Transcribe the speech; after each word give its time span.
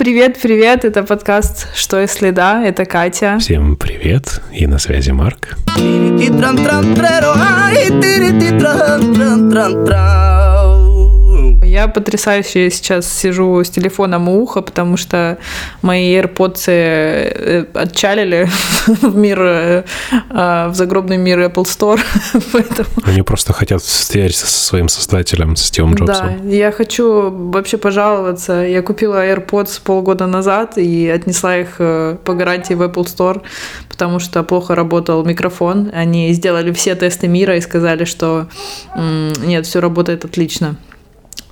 Привет, 0.00 0.38
привет, 0.40 0.86
это 0.86 1.02
подкаст 1.02 1.68
«Что 1.74 2.00
если 2.00 2.30
да?» 2.30 2.64
Это 2.64 2.86
Катя. 2.86 3.36
Всем 3.38 3.76
привет, 3.76 4.40
и 4.50 4.66
на 4.66 4.78
связи 4.78 5.10
Марк. 5.10 5.58
Я 11.70 11.86
потрясающе 11.86 12.68
сейчас 12.68 13.06
сижу 13.06 13.62
с 13.62 13.70
телефоном 13.70 14.28
у 14.28 14.42
уха, 14.42 14.60
потому 14.60 14.96
что 14.96 15.38
мои 15.82 16.12
AirPods 16.16 16.64
э, 16.66 17.64
отчалили 17.74 18.48
в 18.86 19.16
мир, 19.16 19.40
э, 19.40 19.84
в 20.30 20.72
загробный 20.74 21.16
мир 21.16 21.38
Apple 21.38 21.62
Store. 21.64 22.00
Поэтому... 22.52 22.88
Они 23.04 23.22
просто 23.22 23.52
хотят 23.52 23.82
встретиться 23.82 24.48
со 24.48 24.64
своим 24.64 24.88
создателем, 24.88 25.54
с 25.54 25.62
Стивом 25.62 25.94
Джобсом. 25.94 26.40
Да, 26.42 26.48
я 26.48 26.72
хочу 26.72 27.30
вообще 27.30 27.76
пожаловаться. 27.76 28.52
Я 28.66 28.82
купила 28.82 29.24
AirPods 29.24 29.80
полгода 29.84 30.26
назад 30.26 30.76
и 30.76 31.08
отнесла 31.08 31.56
их 31.56 31.76
э, 31.78 32.16
по 32.24 32.34
гарантии 32.34 32.74
в 32.74 32.82
Apple 32.82 33.04
Store, 33.04 33.42
потому 33.88 34.18
что 34.18 34.42
плохо 34.42 34.74
работал 34.74 35.24
микрофон. 35.24 35.92
Они 35.92 36.32
сделали 36.32 36.72
все 36.72 36.96
тесты 36.96 37.28
мира 37.28 37.56
и 37.56 37.60
сказали, 37.60 38.04
что 38.04 38.48
нет, 38.96 39.66
все 39.66 39.80
работает 39.80 40.24
отлично. 40.24 40.76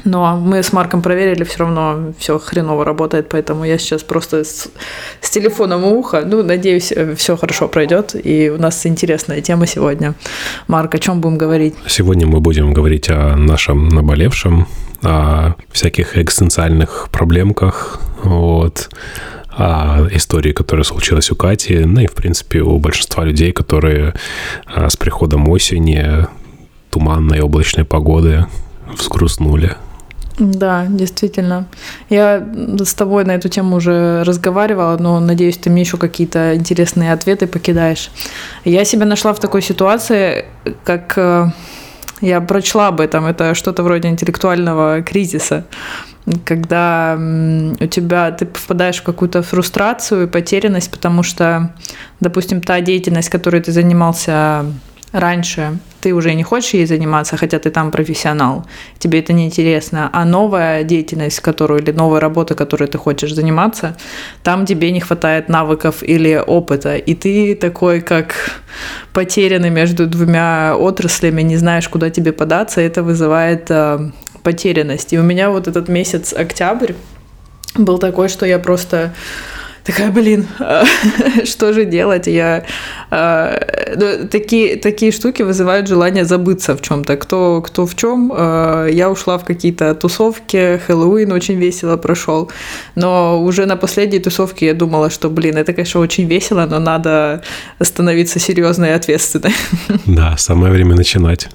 Но 0.05 0.37
мы 0.37 0.62
с 0.62 0.73
Марком 0.73 1.02
проверили, 1.02 1.45
все 1.45 1.59
равно 1.60 2.12
все 2.19 2.38
хреново 2.38 2.84
работает, 2.84 3.28
поэтому 3.28 3.64
я 3.64 3.78
сейчас 3.78 4.02
просто 4.02 4.45
с, 4.45 4.69
с 5.20 5.30
телефоном 5.30 5.84
у 5.84 5.98
уха. 5.98 6.23
Ну, 6.24 6.42
надеюсь, 6.42 6.92
э, 6.92 7.14
все 7.14 7.36
хорошо 7.36 7.69
пройдет. 7.69 8.14
И 8.14 8.48
у 8.48 8.59
нас 8.59 8.86
интересная 8.86 9.41
тема 9.41 9.66
сегодня. 9.66 10.14
Марк, 10.69 10.95
о 10.95 10.98
чем 10.98 11.20
будем 11.20 11.36
говорить? 11.36 11.74
Сегодня 11.86 12.27
мы 12.27 12.41
будем 12.41 12.72
говорить 12.72 13.10
о 13.10 13.36
нашем 13.36 13.88
наболевшем, 13.88 14.66
о 15.02 15.55
всяких 15.72 16.16
экзистенциальных 16.16 17.08
проблемках, 17.10 18.00
вот, 18.22 18.91
о 19.50 20.06
истории, 20.12 20.52
которая 20.52 20.84
случилась 20.84 21.30
у 21.33 21.36
Кати, 21.36 21.80
ну 21.80 22.00
и, 22.00 22.06
в 22.06 22.14
принципе, 22.14 22.60
у 22.60 22.78
большинства 22.78 23.25
людей, 23.25 23.50
которые 23.50 24.14
а, 24.66 24.88
с 24.88 24.97
приходом 24.97 25.48
осени, 25.48 26.27
туманной 26.91 27.41
облачной 27.41 27.84
погоды 27.84 28.47
взгрустнули. 28.92 29.77
Да, 30.39 30.86
действительно. 30.89 31.67
Я 32.11 32.47
с 32.84 32.94
тобой 32.94 33.25
на 33.25 33.33
эту 33.33 33.48
тему 33.48 33.77
уже 33.77 34.22
разговаривала, 34.22 34.97
но 34.97 35.19
надеюсь, 35.19 35.56
ты 35.56 35.69
мне 35.69 35.83
еще 35.83 35.97
какие-то 35.97 36.55
интересные 36.55 37.12
ответы 37.12 37.47
покидаешь. 37.47 38.11
Я 38.64 38.84
себя 38.84 39.05
нашла 39.05 39.33
в 39.33 39.41
такой 39.41 39.62
ситуации, 39.62 40.44
как 40.84 41.14
э, 41.16 41.50
я 42.20 42.41
прочла 42.41 42.89
об 42.89 43.00
этом, 43.00 43.27
это 43.27 43.55
что-то 43.55 43.83
вроде 43.83 44.09
интеллектуального 44.09 45.03
кризиса, 45.03 45.64
когда 46.44 47.19
у 47.81 47.86
тебя 47.86 48.31
ты 48.31 48.47
попадаешь 48.47 48.98
в 48.98 49.03
какую-то 49.03 49.42
фрустрацию 49.42 50.25
и 50.25 50.27
потерянность, 50.27 50.91
потому 50.91 51.25
что, 51.25 51.75
допустим, 52.20 52.61
та 52.61 52.81
деятельность, 52.81 53.28
которой 53.28 53.61
ты 53.61 53.72
занимался 53.72 54.66
раньше 55.12 55.78
ты 56.00 56.12
уже 56.12 56.34
не 56.34 56.42
хочешь 56.42 56.74
ей 56.74 56.86
заниматься, 56.86 57.36
хотя 57.36 57.58
ты 57.58 57.70
там 57.70 57.91
профессионал, 57.91 58.66
тебе 58.98 59.18
это 59.18 59.32
не 59.32 59.46
интересно, 59.46 60.10
а 60.12 60.24
новая 60.24 60.84
деятельность, 60.84 61.41
которую 61.41 61.82
или 61.82 61.92
новая 61.92 62.20
работа, 62.20 62.54
которой 62.54 62.88
ты 62.88 62.98
хочешь 62.98 63.34
заниматься, 63.34 63.96
там 64.42 64.66
тебе 64.66 64.92
не 64.92 65.00
хватает 65.00 65.48
навыков 65.48 66.02
или 66.02 66.42
опыта, 66.46 66.96
и 66.96 67.14
ты 67.14 67.54
такой 67.54 68.00
как 68.00 68.34
потерянный 69.12 69.70
между 69.70 70.06
двумя 70.06 70.74
отраслями, 70.74 71.42
не 71.42 71.56
знаешь, 71.56 71.88
куда 71.88 72.10
тебе 72.10 72.32
податься, 72.32 72.80
это 72.80 73.02
вызывает 73.02 73.70
э, 73.70 74.10
потерянность. 74.42 75.12
И 75.12 75.19
у 75.19 75.22
меня 75.22 75.50
вот 75.50 75.69
этот 75.69 75.88
месяц 75.88 76.32
октябрь 76.32 76.92
был 77.74 77.98
такой, 77.98 78.28
что 78.28 78.46
я 78.46 78.58
просто 78.58 79.12
такая, 79.84 80.10
блин, 80.10 80.46
что 81.44 81.72
же 81.72 81.84
делать? 81.84 82.26
Я 82.26 82.64
такие 83.11 84.77
такие 84.77 85.12
штуки 85.12 85.42
вызывают 85.42 85.89
желание 85.89 86.25
забыться 86.25 86.77
в 86.77 86.82
чем-то. 86.82 87.16
Кто 87.16 87.62
кто 87.62 87.87
в 87.87 87.94
чем? 87.97 88.32
Э, 88.37 88.88
я 88.93 89.10
ушла 89.10 89.38
в 89.38 89.44
какие-то 89.44 89.94
тусовки, 89.94 90.81
Хэллоуин 90.87 91.32
очень 91.32 91.56
весело 91.56 91.97
прошел, 91.97 92.50
но 92.94 93.43
уже 93.43 93.66
на 93.66 93.77
последней 93.77 94.19
тусовке 94.19 94.66
я 94.66 94.75
думала, 94.75 95.10
что, 95.10 95.31
блин, 95.31 95.56
это 95.56 95.72
конечно 95.72 96.00
очень 96.00 96.27
весело, 96.27 96.66
но 96.66 96.78
надо 96.78 97.43
становиться 97.81 98.38
серьезной 98.38 98.91
и 98.91 98.93
ответственной. 98.93 99.55
Да, 100.06 100.37
самое 100.37 100.72
время 100.72 100.97
начинать. 100.97 101.49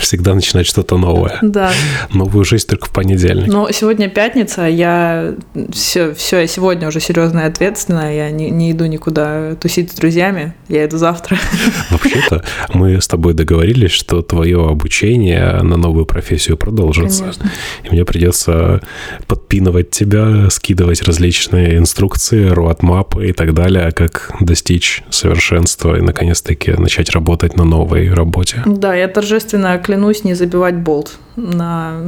Всегда 0.00 0.34
начинать 0.34 0.66
что-то 0.66 0.96
новое. 0.96 1.38
Да. 1.42 1.70
Новую 2.12 2.44
жизнь 2.44 2.66
только 2.66 2.86
в 2.86 2.90
понедельник. 2.90 3.46
Но 3.46 3.70
сегодня 3.70 4.08
пятница, 4.08 4.62
я 4.62 5.34
все, 5.72 6.14
все, 6.14 6.40
я 6.40 6.46
сегодня 6.46 6.88
уже 6.88 7.00
серьезная 7.00 7.46
ответственно, 7.46 8.14
я 8.14 8.30
не, 8.30 8.50
не 8.50 8.72
иду 8.72 8.86
никуда 8.86 9.54
тусить 9.56 9.92
с 9.92 9.94
друзьями, 9.94 10.54
я 10.74 10.86
иду 10.86 10.98
завтра. 10.98 11.38
Вообще-то 11.90 12.44
мы 12.72 13.00
с 13.00 13.06
тобой 13.06 13.34
договорились, 13.34 13.92
что 13.92 14.22
твое 14.22 14.66
обучение 14.68 15.62
на 15.62 15.76
новую 15.76 16.06
профессию 16.06 16.56
продолжится. 16.56 17.20
Конечно. 17.20 17.50
И 17.84 17.90
мне 17.90 18.04
придется 18.04 18.80
подпинывать 19.26 19.90
тебя, 19.90 20.50
скидывать 20.50 21.02
различные 21.02 21.78
инструкции, 21.78 22.48
роадмапы 22.48 23.28
и 23.28 23.32
так 23.32 23.54
далее, 23.54 23.92
как 23.92 24.32
достичь 24.40 25.02
совершенства 25.10 25.96
и 25.96 26.00
наконец-таки 26.00 26.72
начать 26.72 27.10
работать 27.10 27.56
на 27.56 27.64
новой 27.64 28.12
работе. 28.12 28.62
Да, 28.66 28.94
я 28.94 29.08
торжественно 29.08 29.78
клянусь 29.78 30.24
не 30.24 30.34
забивать 30.34 30.76
болт 30.76 31.18
на, 31.36 32.00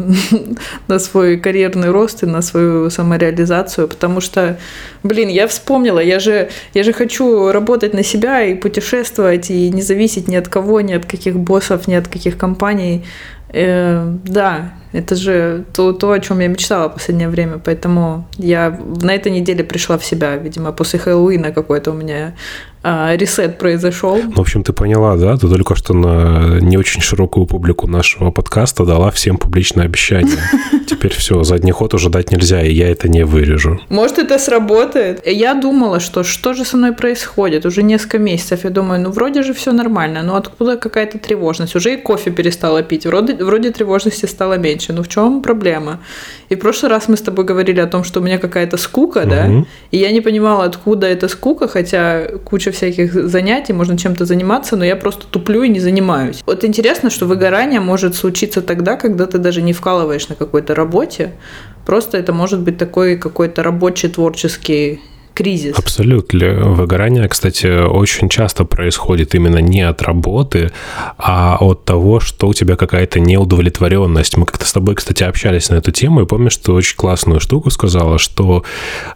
на 0.89 0.99
свой 0.99 1.37
карьерный 1.37 1.91
рост 1.91 2.23
и 2.23 2.27
на 2.27 2.43
свою 2.43 2.91
самореализацию, 2.91 3.89
потому 3.89 4.21
что, 4.21 4.59
блин, 5.03 5.29
я 5.29 5.47
вспомнила, 5.47 5.99
я 5.99 6.19
же, 6.19 6.49
я 6.75 6.83
же 6.83 6.93
хочу 6.93 7.53
работать 7.53 7.95
на 7.95 8.03
себя 8.03 8.43
и 8.43 8.55
путешествовать, 8.55 9.51
и 9.51 9.71
не 9.71 9.83
зависеть 9.83 10.29
ни 10.29 10.37
от 10.37 10.49
кого, 10.49 10.81
ни 10.81 10.93
от 10.93 11.07
каких 11.07 11.37
боссов, 11.37 11.89
ни 11.89 11.95
от 11.95 12.09
каких 12.09 12.37
компаний. 12.39 13.05
Э, 13.49 14.13
да, 14.25 14.73
это 14.93 15.15
же 15.15 15.65
то, 15.75 15.93
то, 15.93 16.11
о 16.11 16.21
чем 16.21 16.41
я 16.41 16.49
мечтала 16.49 16.89
в 16.89 16.95
последнее 16.95 17.29
время, 17.29 17.59
поэтому 17.59 18.27
я 18.39 18.81
на 19.03 19.15
этой 19.15 19.31
неделе 19.31 19.63
пришла 19.63 19.99
в 19.99 20.05
себя, 20.05 20.37
видимо, 20.37 20.73
после 20.73 20.99
Хэллоуина 20.99 21.53
какой-то 21.53 21.91
у 21.91 21.95
меня 21.95 22.35
а, 22.89 23.17
ресет 23.17 23.59
произошел. 23.59 24.17
В 24.37 24.41
общем, 24.41 24.63
ты 24.63 24.73
поняла, 24.73 25.17
да? 25.17 25.37
Ты 25.37 25.49
только 25.49 25.75
что 25.75 25.93
на 25.93 26.61
не 26.61 26.77
очень 26.77 27.03
широкую 27.03 27.45
публику 27.47 27.89
нашего 27.89 28.31
подкаста 28.31 28.85
дала 28.85 29.11
всем 29.11 29.39
публичное 29.39 29.87
обещание. 29.87 30.39
Теперь 30.87 31.13
все, 31.13 31.43
задний 31.43 31.73
ход 31.73 31.95
уже 31.95 32.11
дать 32.11 32.31
нельзя, 32.31 32.63
и 32.63 32.73
я 32.73 32.89
это 32.89 33.09
не 33.09 33.25
вырежу. 33.25 33.81
Может, 33.89 34.19
это 34.19 34.39
сработает? 34.39 35.27
Я 35.27 35.55
думала, 35.55 35.99
что 35.99 36.23
что 36.23 36.55
же 36.55 36.65
со 36.65 36.77
мной 36.77 36.93
происходит? 36.93 37.67
Уже 37.67 37.83
несколько 37.83 38.19
месяцев 38.19 38.63
я 38.63 38.71
думаю, 38.71 39.01
ну 39.01 39.11
вроде 39.11 39.43
же 39.43 39.53
все 39.53 39.73
нормально, 39.73 40.23
но 40.23 40.37
откуда 40.37 40.77
какая-то 40.77 41.19
тревожность? 41.19 41.75
Уже 41.75 41.95
и 41.95 41.97
кофе 41.97 42.31
перестала 42.31 42.85
пить, 42.85 43.05
вроде, 43.05 43.36
вроде 43.41 43.71
тревожности 43.71 44.27
стало 44.27 44.59
меньше. 44.59 44.93
Ну 44.93 45.03
в 45.03 45.09
чем 45.09 45.43
проблема? 45.43 46.01
И 46.49 46.55
в 46.55 46.59
прошлый 46.59 46.91
раз 46.91 47.09
мы 47.09 47.17
с 47.17 47.23
тобой 47.23 47.45
говорили 47.45 47.81
о 47.81 47.87
том, 47.87 48.05
что 48.05 48.21
у 48.21 48.23
меня 48.23 48.39
какая-то 48.39 48.77
скука, 48.77 49.19
угу. 49.21 49.31
да? 49.31 49.65
И 49.91 49.99
я 49.99 50.13
не 50.13 50.21
понимала, 50.21 50.65
откуда 50.65 51.07
эта 51.07 51.29
скука, 51.29 51.69
хотя 51.69 52.27
куча 52.45 52.71
всяких 52.71 53.13
занятий, 53.13 53.73
можно 53.73 53.97
чем-то 53.99 54.25
заниматься, 54.25 54.77
но 54.77 54.85
я 54.85 54.97
просто 54.97 55.27
туплю 55.27 55.63
и 55.63 55.69
не 55.69 55.81
занимаюсь. 55.81 56.43
Вот 56.47 56.65
интересно, 56.65 57.11
что 57.11 57.27
выгорание 57.27 57.81
может 57.81 58.15
случиться 58.15 58.63
тогда, 58.63 58.97
когда 58.97 59.27
ты 59.27 59.39
даже 59.39 59.63
не 59.63 59.73
вкалываешь 59.73 60.29
на 60.29 60.35
какой-то 60.35 60.75
работе, 60.75 61.33
просто 61.85 62.19
это 62.19 62.33
может 62.33 62.61
быть 62.61 62.79
такой 62.79 63.17
какой-то 63.17 63.63
рабочий 63.63 64.09
творческий 64.09 65.01
кризис. 65.37 65.79
Абсолютно. 65.79 66.73
Выгорание, 66.75 67.29
кстати, 67.29 67.67
очень 67.67 68.29
часто 68.29 68.65
происходит 68.65 69.35
именно 69.35 69.59
не 69.59 69.83
от 69.83 70.03
работы, 70.03 70.73
а 71.19 71.59
от 71.61 71.85
того, 71.85 72.21
что 72.21 72.49
у 72.49 72.55
тебя 72.55 72.77
какая-то 72.77 73.21
неудовлетворенность. 73.21 74.37
Мы 74.37 74.47
как-то 74.47 74.65
с 74.67 74.73
тобой, 74.73 74.95
кстати, 74.95 75.23
общались 75.23 75.69
на 75.69 75.75
эту 75.77 75.93
тему, 75.93 76.23
и 76.23 76.27
помнишь, 76.27 76.53
что 76.53 76.75
очень 76.75 76.97
классную 76.97 77.41
штуку 77.41 77.71
сказала, 77.71 78.19
что 78.19 78.65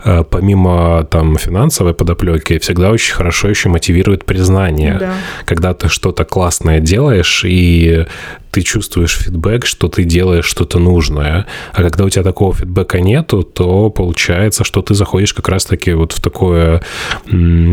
э, 0.05 0.23
помимо 0.31 1.05
там 1.11 1.39
финансовой 1.39 1.95
подоплеки 1.95 2.59
всегда 2.59 2.91
очень 2.91 3.15
хорошо 3.15 3.49
еще 3.49 3.71
мотивирует 3.71 4.27
признание. 4.27 4.99
Да. 5.01 5.15
Когда 5.47 5.73
ты 5.73 5.89
что-то 5.89 6.25
классное 6.25 6.81
делаешь, 6.81 7.45
и 7.47 8.07
ты 8.51 8.63
чувствуешь 8.63 9.17
фидбэк, 9.17 9.67
что 9.67 9.89
ты 9.89 10.05
делаешь 10.05 10.45
что-то 10.45 10.79
нужное. 10.79 11.47
А 11.73 11.83
когда 11.83 12.05
у 12.05 12.11
тебя 12.11 12.23
такого 12.23 12.55
фидбэка 12.55 13.01
нету, 13.01 13.43
то 13.43 13.91
получается, 13.91 14.65
что 14.65 14.83
ты 14.83 14.95
заходишь 14.95 15.35
как 15.35 15.49
раз-таки 15.49 15.93
вот 15.93 16.13
в 16.13 16.21
такое 16.21 16.83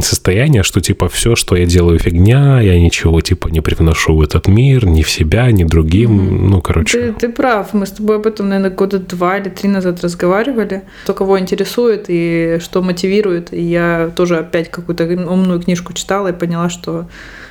состояние, 0.01 0.63
что 0.63 0.81
типа 0.81 1.09
все, 1.09 1.35
что 1.35 1.55
я 1.55 1.65
делаю, 1.65 1.99
фигня, 1.99 2.61
я 2.61 2.79
ничего 2.79 3.21
типа 3.21 3.47
не 3.47 3.61
привношу 3.61 4.15
в 4.15 4.21
этот 4.21 4.47
мир, 4.47 4.85
ни 4.85 5.01
в 5.01 5.09
себя, 5.09 5.51
ни 5.51 5.63
другим. 5.63 6.49
Ну, 6.49 6.61
короче. 6.61 6.99
Ты, 6.99 7.13
ты 7.13 7.29
прав. 7.29 7.73
Мы 7.73 7.85
с 7.85 7.91
тобой 7.91 8.17
об 8.17 8.27
этом, 8.27 8.49
наверное, 8.49 8.75
года 8.75 8.99
два 8.99 9.37
или 9.37 9.49
три 9.49 9.69
назад 9.69 10.01
разговаривали. 10.03 10.83
Кто 11.03 11.13
кого 11.13 11.39
интересует 11.39 12.05
и 12.07 12.59
что 12.61 12.81
мотивирует. 12.81 13.53
И 13.53 13.61
я 13.61 14.11
тоже 14.15 14.37
опять 14.37 14.69
какую-то 14.69 15.05
умную 15.05 15.61
книжку 15.61 15.93
читала 15.93 16.29
и 16.29 16.33
поняла, 16.33 16.69
что 16.69 17.07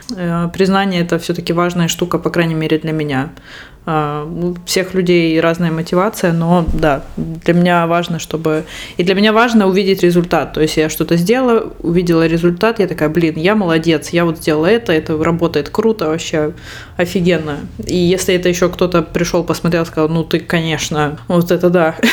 признание 0.08 1.02
это 1.02 1.18
все-таки 1.18 1.52
важная 1.52 1.88
штука, 1.88 2.18
по 2.18 2.30
крайней 2.30 2.54
мере 2.54 2.78
для 2.78 2.92
меня. 2.92 3.30
А, 3.88 4.24
у 4.24 4.56
всех 4.66 4.94
людей 4.94 5.40
разная 5.40 5.70
мотивация, 5.70 6.32
но 6.32 6.66
да, 6.72 7.04
для 7.16 7.54
меня 7.54 7.86
важно, 7.86 8.18
чтобы... 8.18 8.64
И 8.96 9.04
для 9.04 9.14
меня 9.14 9.32
важно 9.32 9.68
увидеть 9.68 10.02
результат. 10.02 10.52
То 10.54 10.60
есть 10.60 10.76
я 10.76 10.88
что-то 10.88 11.16
сделала, 11.16 11.72
увидела 11.78 12.26
результат, 12.26 12.80
я 12.80 12.88
такая, 12.88 13.08
блин, 13.08 13.34
я 13.36 13.54
молодец, 13.54 14.08
я 14.08 14.24
вот 14.24 14.38
сделала 14.38 14.66
это, 14.66 14.92
это 14.92 15.22
работает 15.22 15.68
круто, 15.68 16.08
вообще 16.08 16.52
офигенно. 16.96 17.60
И 17.86 17.96
если 17.96 18.34
это 18.34 18.48
еще 18.48 18.68
кто-то 18.68 19.02
пришел, 19.02 19.44
посмотрел, 19.44 19.86
сказал, 19.86 20.08
ну 20.08 20.24
ты, 20.24 20.40
конечно, 20.40 21.20
вот 21.28 21.52
это 21.52 21.70
да. 21.70 21.94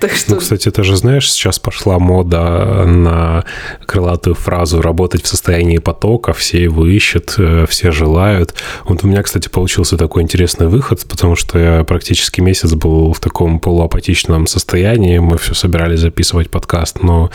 Так 0.00 0.12
что... 0.12 0.34
Ну, 0.34 0.40
кстати, 0.40 0.70
ты 0.70 0.82
же 0.82 0.96
знаешь, 0.96 1.30
сейчас 1.30 1.58
пошла 1.58 1.98
мода 1.98 2.84
на 2.84 3.44
крылатую 3.86 4.34
фразу 4.34 4.82
«работать 4.82 5.22
в 5.22 5.26
состоянии 5.26 5.78
потока», 5.78 6.32
все 6.32 6.62
его 6.62 6.86
ищут, 6.86 7.34
э, 7.38 7.66
все 7.68 7.90
желают. 7.90 8.54
Вот 8.84 9.04
у 9.04 9.08
меня, 9.08 9.22
кстати, 9.22 9.48
получился 9.48 9.96
такой 9.96 10.22
интересный 10.22 10.65
выход, 10.68 11.06
потому 11.08 11.36
что 11.36 11.58
я 11.58 11.84
практически 11.84 12.40
месяц 12.40 12.74
был 12.74 13.12
в 13.12 13.20
таком 13.20 13.60
полуапатичном 13.60 14.46
состоянии, 14.46 15.18
мы 15.18 15.38
все 15.38 15.54
собирались 15.54 16.00
записывать 16.00 16.50
подкаст, 16.50 17.02
но 17.02 17.30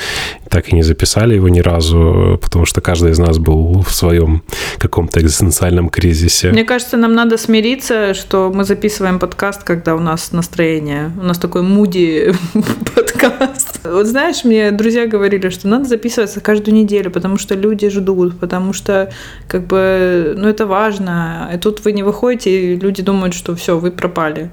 так 0.49 0.69
и 0.69 0.75
не 0.75 0.83
записали 0.83 1.35
его 1.35 1.49
ни 1.49 1.59
разу, 1.59 2.39
потому 2.41 2.65
что 2.65 2.81
каждый 2.81 3.11
из 3.11 3.19
нас 3.19 3.37
был 3.37 3.81
в 3.81 3.93
своем 3.93 4.43
каком-то 4.77 5.19
экзистенциальном 5.21 5.89
кризисе. 5.89 6.51
Мне 6.51 6.63
кажется, 6.65 6.97
нам 6.97 7.13
надо 7.13 7.37
смириться, 7.37 8.13
что 8.13 8.51
мы 8.53 8.63
записываем 8.63 9.19
подкаст, 9.19 9.63
когда 9.63 9.95
у 9.95 9.99
нас 9.99 10.31
настроение. 10.31 11.11
У 11.19 11.23
нас 11.23 11.37
такой 11.37 11.61
муди 11.61 12.33
подкаст. 12.95 13.79
Вот 13.83 14.07
знаешь, 14.07 14.43
мне 14.43 14.71
друзья 14.71 15.07
говорили, 15.07 15.49
что 15.49 15.67
надо 15.67 15.85
записываться 15.85 16.41
каждую 16.41 16.75
неделю, 16.75 17.11
потому 17.11 17.37
что 17.37 17.55
люди 17.55 17.89
ждут, 17.89 18.39
потому 18.39 18.73
что 18.73 19.11
как 19.47 19.67
бы, 19.67 20.33
ну 20.37 20.47
это 20.47 20.65
важно. 20.65 21.49
И 21.53 21.57
тут 21.57 21.83
вы 21.85 21.93
не 21.93 22.03
выходите, 22.03 22.73
и 22.73 22.75
люди 22.75 23.01
думают, 23.01 23.20
что 23.31 23.55
все, 23.55 23.77
вы 23.77 23.91
пропали. 23.91 24.49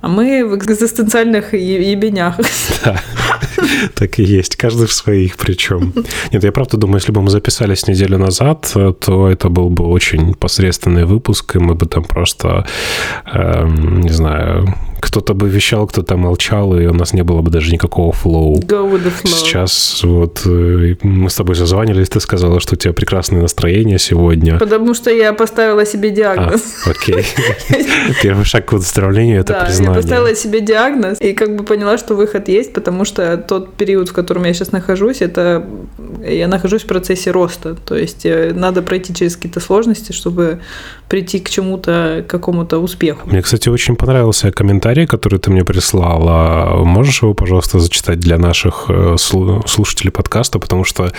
А 0.00 0.08
мы 0.08 0.44
в 0.44 0.54
экзистенциальных 0.56 1.54
ебенях. 1.54 2.38
Да, 2.84 3.00
так 3.94 4.20
и 4.20 4.22
есть. 4.22 4.54
Каждый 4.56 4.86
в 4.86 4.92
своих 4.92 5.36
причем. 5.36 5.92
Нет, 6.32 6.44
я 6.44 6.52
правда 6.52 6.76
думаю, 6.76 6.98
если 6.98 7.12
бы 7.12 7.20
мы 7.20 7.30
записались 7.30 7.88
неделю 7.88 8.18
назад, 8.18 8.72
то 9.00 9.28
это 9.28 9.48
был 9.48 9.70
бы 9.70 9.84
очень 9.86 10.34
посредственный 10.34 11.04
выпуск, 11.04 11.56
и 11.56 11.58
мы 11.58 11.74
бы 11.74 11.86
там 11.86 12.04
просто, 12.04 12.64
э, 13.26 13.68
не 13.68 14.10
знаю, 14.10 14.74
кто-то 15.08 15.34
бы 15.34 15.48
вещал, 15.48 15.86
кто-то 15.86 16.16
молчал, 16.16 16.78
и 16.78 16.86
у 16.86 16.94
нас 16.94 17.12
не 17.12 17.22
было 17.22 17.42
бы 17.42 17.50
даже 17.50 17.72
никакого 17.72 18.12
флоу. 18.12 18.60
Сейчас 19.24 20.02
вот 20.04 20.42
э, 20.46 20.96
мы 21.02 21.30
с 21.30 21.34
тобой 21.34 21.54
созванивались, 21.54 22.08
ты 22.08 22.20
сказала, 22.20 22.60
что 22.60 22.74
у 22.74 22.78
тебя 22.78 22.92
прекрасное 22.92 23.40
настроение 23.40 23.98
сегодня. 23.98 24.58
Потому 24.58 24.94
что 24.94 25.10
я 25.10 25.32
поставила 25.32 25.86
себе 25.86 26.10
диагноз. 26.10 26.62
А, 26.86 26.90
окей. 26.90 27.24
Первый 28.22 28.44
шаг 28.44 28.66
к 28.66 28.72
выздоровлению– 28.72 29.40
это 29.40 29.64
признание. 29.64 29.94
я 29.94 30.02
поставила 30.02 30.34
себе 30.34 30.60
диагноз 30.60 31.20
и 31.20 31.32
как 31.32 31.56
бы 31.56 31.64
поняла, 31.64 31.98
что 31.98 32.14
выход 32.14 32.48
есть, 32.48 32.72
потому 32.72 33.04
что 33.04 33.36
тот 33.36 33.74
период, 33.74 34.08
в 34.08 34.12
котором 34.12 34.44
я 34.44 34.54
сейчас 34.54 34.72
нахожусь, 34.72 35.22
это 35.22 35.66
я 36.26 36.48
нахожусь 36.48 36.82
в 36.82 36.86
процессе 36.86 37.30
роста. 37.30 37.74
То 37.74 37.96
есть 37.96 38.26
э, 38.26 38.52
надо 38.54 38.82
пройти 38.82 39.14
через 39.14 39.36
какие-то 39.36 39.60
сложности, 39.60 40.12
чтобы 40.12 40.60
прийти 41.08 41.40
к 41.40 41.50
чему-то, 41.50 42.24
к 42.26 42.30
какому-то 42.30 42.78
успеху. 42.78 43.28
Мне, 43.28 43.42
кстати, 43.42 43.68
очень 43.68 43.96
понравился 43.96 44.52
комментарий, 44.52 44.97
который 45.06 45.38
ты 45.38 45.50
мне 45.50 45.64
прислала. 45.64 46.84
Можешь 46.84 47.22
его, 47.22 47.34
пожалуйста, 47.34 47.78
зачитать 47.78 48.20
для 48.20 48.38
наших 48.38 48.86
э, 48.88 49.16
слушателей 49.18 50.10
подкаста, 50.10 50.58
потому 50.58 50.84
что 50.84 51.10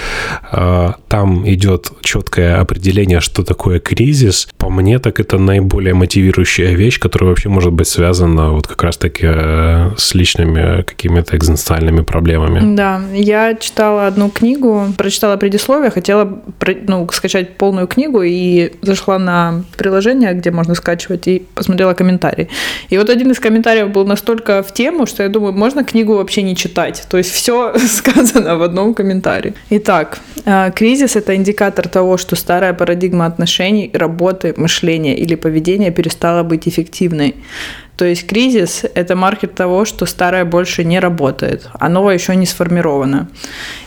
э, 0.52 0.92
там 1.08 1.50
идет 1.50 1.92
четкое 2.02 2.60
определение, 2.60 3.20
что 3.20 3.44
такое 3.44 3.80
кризис. 3.80 4.48
По 4.58 4.70
мне, 4.70 5.00
так 5.00 5.20
это 5.20 5.38
наиболее 5.38 5.94
мотивирующая 5.94 6.74
вещь, 6.74 7.00
которая 7.00 7.30
вообще 7.30 7.50
может 7.50 7.74
быть 7.74 7.88
связана 7.88 8.52
вот 8.52 8.68
как 8.68 8.84
раз-таки 8.84 9.26
э, 9.26 9.92
с 9.98 10.14
личными 10.16 10.84
какими-то 10.84 11.38
экзистенциальными 11.38 12.02
проблемами. 12.02 12.75
Да, 12.75 13.02
я 13.14 13.56
читала 13.56 14.08
одну 14.08 14.30
книгу, 14.30 14.88
прочитала 14.98 15.38
предисловие, 15.38 15.92
хотела 15.92 16.42
ну, 16.88 17.08
скачать 17.12 17.58
полную 17.58 17.88
книгу 17.88 18.22
и 18.24 18.74
зашла 18.82 19.20
на 19.20 19.64
приложение, 19.78 20.34
где 20.34 20.52
можно 20.52 20.75
скачивать, 20.75 21.28
и 21.28 21.44
посмотрела 21.56 21.94
комментарии. 21.94 22.50
И 22.90 22.98
вот 22.98 23.10
один 23.10 23.32
из 23.32 23.40
комментариев 23.40 23.59
был 23.94 24.06
настолько 24.06 24.64
в 24.64 24.74
тему, 24.74 25.06
что 25.06 25.24
я 25.24 25.30
думаю, 25.30 25.54
можно 25.54 25.84
книгу 25.84 26.16
вообще 26.16 26.44
не 26.44 26.56
читать. 26.56 27.04
То 27.10 27.18
есть 27.18 27.32
все 27.32 27.74
сказано 27.88 28.58
в 28.58 28.64
одном 28.64 28.94
комментарии. 28.94 29.54
Итак, 29.70 30.20
э, 30.46 30.72
кризис– 30.76 31.16
это 31.16 31.36
индикатор 31.36 31.88
того, 31.88 32.18
что 32.18 32.36
старая 32.36 32.74
парадигма 32.74 33.26
отношений, 33.26 33.92
работы, 33.94 34.54
мышления 34.58 35.16
или 35.16 35.36
поведения 35.36 35.92
перестала 35.92 36.44
быть 36.44 36.68
эффективной. 36.68 37.36
То 37.98 38.06
есть 38.06 38.28
кризис– 38.28 38.86
это 38.96 39.16
маркер 39.16 39.50
того, 39.50 39.86
что 39.86 40.06
старое 40.06 40.46
больше 40.46 40.86
не 40.86 41.00
работает, 41.00 41.68
а 41.80 41.90
новое 41.90 42.14
еще 42.14 42.36
не 42.36 42.46
сформировано. 42.46 43.28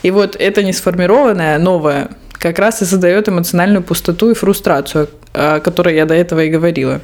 И 0.02 0.10
вот 0.10 0.36
это 0.38 0.62
не 0.62 0.72
сформированное, 0.72 1.58
новое 1.58 2.08
как 2.42 2.58
раз 2.58 2.82
и 2.82 2.84
создает 2.84 3.28
эмоциональную 3.28 3.82
пустоту 3.82 4.30
и 4.30 4.34
фрустрацию, 4.34 5.08
о 5.32 5.60
которой 5.60 5.94
я 5.94 6.06
до 6.06 6.14
этого 6.14 6.40
и 6.40 6.50
говорила. 6.50 7.00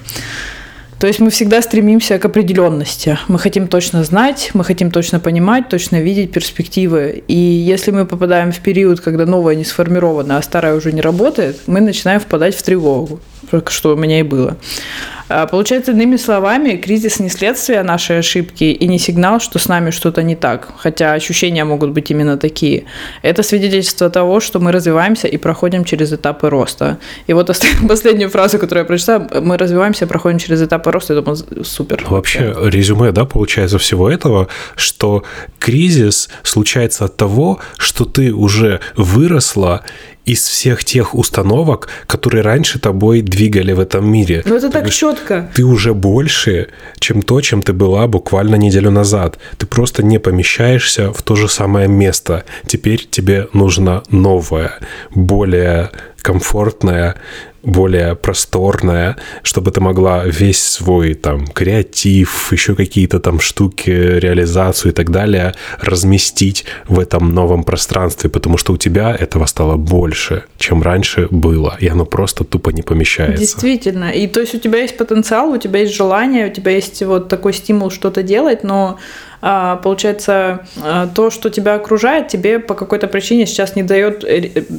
То 0.98 1.06
есть 1.06 1.20
мы 1.20 1.30
всегда 1.30 1.62
стремимся 1.62 2.18
к 2.18 2.24
определенности. 2.24 3.18
Мы 3.28 3.38
хотим 3.38 3.68
точно 3.68 4.02
знать, 4.02 4.50
мы 4.54 4.64
хотим 4.64 4.90
точно 4.90 5.20
понимать, 5.20 5.68
точно 5.68 6.00
видеть 6.00 6.32
перспективы. 6.32 7.22
И 7.28 7.36
если 7.36 7.92
мы 7.92 8.04
попадаем 8.04 8.50
в 8.50 8.58
период, 8.58 9.00
когда 9.00 9.24
новое 9.24 9.54
не 9.54 9.64
сформировано, 9.64 10.38
а 10.38 10.42
старое 10.42 10.74
уже 10.74 10.92
не 10.92 11.00
работает, 11.00 11.60
мы 11.68 11.80
начинаем 11.80 12.20
впадать 12.20 12.56
в 12.56 12.62
тревогу, 12.64 13.20
что 13.68 13.94
у 13.94 13.96
меня 13.96 14.18
и 14.18 14.24
было. 14.24 14.56
А, 15.28 15.46
получается, 15.46 15.92
иными 15.92 16.16
словами, 16.16 16.76
кризис 16.76 17.20
не 17.20 17.28
следствие 17.28 17.82
нашей 17.82 18.19
ошибки 18.19 18.64
и 18.64 18.88
не 18.88 18.98
сигнал, 18.98 19.40
что 19.40 19.58
с 19.58 19.69
нами 19.69 19.90
что-то 19.90 20.22
не 20.22 20.36
так, 20.36 20.69
хотя 20.78 21.12
ощущения 21.12 21.64
могут 21.64 21.90
быть 21.90 22.10
именно 22.10 22.36
такие. 22.38 22.84
Это 23.22 23.42
свидетельство 23.42 24.10
того, 24.10 24.40
что 24.40 24.60
мы 24.60 24.72
развиваемся 24.72 25.28
и 25.28 25.36
проходим 25.36 25.84
через 25.84 26.12
этапы 26.12 26.50
роста. 26.50 26.98
И 27.26 27.32
вот 27.32 27.50
последнюю 27.88 28.30
фразу, 28.30 28.58
которую 28.58 28.84
я 28.84 28.86
прочитала, 28.86 29.28
мы 29.40 29.58
развиваемся 29.58 30.04
и 30.04 30.08
проходим 30.08 30.38
через 30.38 30.62
этапы 30.62 30.90
роста, 30.90 31.14
я 31.14 31.20
думаю, 31.20 31.64
супер. 31.64 32.04
Вообще, 32.08 32.54
резюме, 32.64 33.12
да, 33.12 33.24
получается 33.24 33.78
всего 33.78 34.10
этого, 34.10 34.48
что 34.76 35.24
кризис 35.58 36.28
случается 36.42 37.04
от 37.04 37.16
того, 37.16 37.58
что 37.76 38.04
ты 38.04 38.32
уже 38.32 38.81
выросла 38.96 39.82
из 40.28 40.46
всех 40.46 40.84
тех 40.84 41.14
установок, 41.14 41.88
которые 42.06 42.42
раньше 42.42 42.78
тобой 42.78 43.22
двигали 43.22 43.72
в 43.72 43.81
этом 43.81 44.06
мире. 44.06 44.42
Ну 44.44 44.56
это 44.56 44.70
так 44.70 44.90
четко. 44.90 45.18
Ты 45.55 45.65
уже 45.65 45.94
больше, 45.94 46.69
чем 46.99 47.23
то, 47.23 47.41
чем 47.41 47.62
ты 47.62 47.73
была 47.73 48.06
буквально 48.06 48.56
неделю 48.56 48.91
назад. 48.91 49.38
Ты 49.56 49.67
просто 49.67 50.03
не 50.03 50.19
помещаешься 50.19 51.12
в 51.12 51.23
то 51.23 51.37
же 51.37 51.49
самое 51.49 51.88
место. 51.88 52.44
Теперь 52.67 53.06
тебе 53.11 53.49
нужно 53.53 54.03
новое, 54.10 54.79
более 55.10 55.91
комфортное, 56.22 57.17
более 57.69 58.15
просторная, 58.15 59.17
чтобы 59.43 59.70
ты 59.70 59.81
могла 59.81 60.25
весь 60.25 60.63
свой 60.63 61.15
там 61.15 61.46
креатив, 61.46 62.53
еще 62.53 62.75
какие-то 62.75 63.20
там 63.20 63.41
штуки, 63.41 63.91
реализацию 63.91 64.93
и 64.93 64.94
так 64.94 65.10
далее 65.10 65.55
разместить 65.81 66.65
в 66.89 66.98
этом 66.98 67.34
новом 67.34 67.65
пространстве, 67.65 68.31
потому 68.31 68.58
что 68.58 68.72
у 68.72 68.77
тебя 68.77 69.15
этого 69.15 69.46
стало 69.46 69.77
больше, 69.77 70.44
чем 70.58 70.82
раньше 70.82 71.29
было, 71.31 71.77
и 71.81 71.89
оно 71.89 72.05
просто 72.05 72.44
тупо 72.44 72.70
не 72.70 72.82
помещается. 72.82 73.39
Действительно. 73.39 74.10
И 74.10 74.27
то 74.27 74.41
есть 74.41 74.55
у 74.55 74.58
тебя 74.58 74.79
есть 74.79 74.96
потенциал, 74.96 75.51
у 75.51 75.58
тебя 75.58 75.81
есть 75.81 75.94
желание, 75.94 76.48
у 76.48 76.53
тебя 76.53 76.72
есть 76.72 77.03
вот 77.03 77.29
такой 77.29 77.53
стимул 77.53 77.91
что-то 77.91 78.22
делать, 78.22 78.65
но 78.65 78.98
получается, 79.76 80.66
а, 80.82 81.06
то, 81.06 81.30
что 81.30 81.50
тебя 81.50 81.74
окружает, 81.74 82.28
тебе 82.28 82.58
по 82.58 82.74
какой-то 82.74 83.06
причине 83.06 83.46
сейчас 83.46 83.76
не 83.76 83.82
дает 83.82 84.24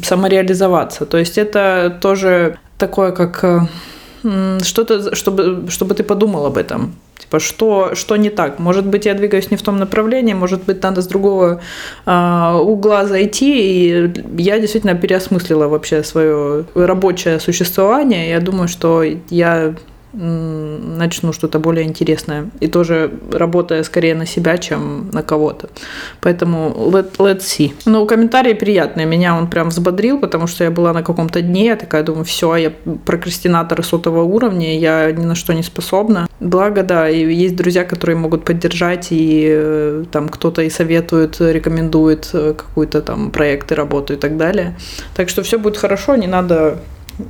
самореализоваться. 0.04 1.06
То 1.06 1.18
есть 1.18 1.38
это 1.38 1.98
тоже 2.02 2.58
такое, 2.78 3.12
как 3.12 3.44
э, 3.44 4.60
что-то, 4.62 5.16
чтобы, 5.16 5.70
чтобы 5.70 5.96
ты 5.96 6.04
подумал 6.04 6.46
об 6.46 6.58
этом. 6.58 6.96
Типа, 7.18 7.40
что, 7.40 7.96
что 7.96 8.16
не 8.16 8.30
так? 8.30 8.60
Может 8.60 8.86
быть, 8.86 9.06
я 9.06 9.14
двигаюсь 9.14 9.52
не 9.52 9.58
в 9.58 9.62
том 9.62 9.78
направлении, 9.78 10.34
может 10.34 10.64
быть, 10.64 10.82
надо 10.84 11.02
с 11.02 11.08
другого 11.08 11.62
э, 12.06 12.60
угла 12.62 13.06
зайти. 13.06 13.60
И 13.60 14.14
я 14.38 14.60
действительно 14.60 14.96
переосмыслила 14.96 15.68
вообще 15.68 16.04
свое 16.04 16.66
рабочее 16.76 17.40
существование. 17.40 18.30
Я 18.30 18.40
думаю, 18.40 18.68
что 18.68 19.04
я 19.30 19.76
начну 20.14 21.34
что-то 21.34 21.60
более 21.60 21.86
интересное. 21.86 22.50
И 22.60 22.68
тоже 22.68 23.12
работая 23.32 23.84
скорее 23.84 24.16
на 24.16 24.26
себя, 24.26 24.58
чем 24.58 25.10
на 25.12 25.24
кого-то. 25.24 25.70
Поэтому 26.22 26.74
let, 26.92 27.18
let's 27.18 27.42
see. 27.42 27.74
Но 27.86 28.06
комментарии 28.06 28.54
приятные. 28.54 29.06
Меня 29.06 29.38
он 29.38 29.50
прям 29.50 29.70
взбодрил, 29.70 30.20
потому 30.20 30.48
что 30.48 30.64
я 30.64 30.72
была 30.72 30.94
на 30.94 31.04
каком-то 31.04 31.42
дне. 31.42 31.68
Я 31.68 31.76
такая 31.76 32.04
думаю, 32.04 32.26
все, 32.26 32.56
я 32.56 32.72
прокрастинатор 33.06 33.84
сотого 33.84 34.24
уровня, 34.24 34.78
я 34.78 35.12
ни 35.12 35.26
на 35.26 35.36
что 35.36 35.54
не 35.54 35.64
способна. 35.64 36.28
Благо, 36.40 36.84
да, 36.84 37.10
и 37.10 37.34
есть 37.34 37.56
друзья, 37.56 37.84
которые 37.84 38.18
могут 38.18 38.46
поддержать, 38.46 39.08
и 39.12 39.48
э, 39.50 40.06
там 40.12 40.30
кто-то 40.30 40.62
и 40.62 40.70
советует, 40.70 41.40
рекомендует 41.40 42.30
э, 42.34 42.54
какой-то 42.54 43.02
там 43.02 43.32
проект 43.32 43.72
и 43.72 43.76
работу 43.76 44.14
и 44.14 44.18
так 44.18 44.38
далее. 44.38 44.76
Так 45.16 45.30
что 45.30 45.44
все 45.44 45.60
будет 45.60 45.78
хорошо, 45.78 46.16
не 46.16 46.28
надо 46.28 46.80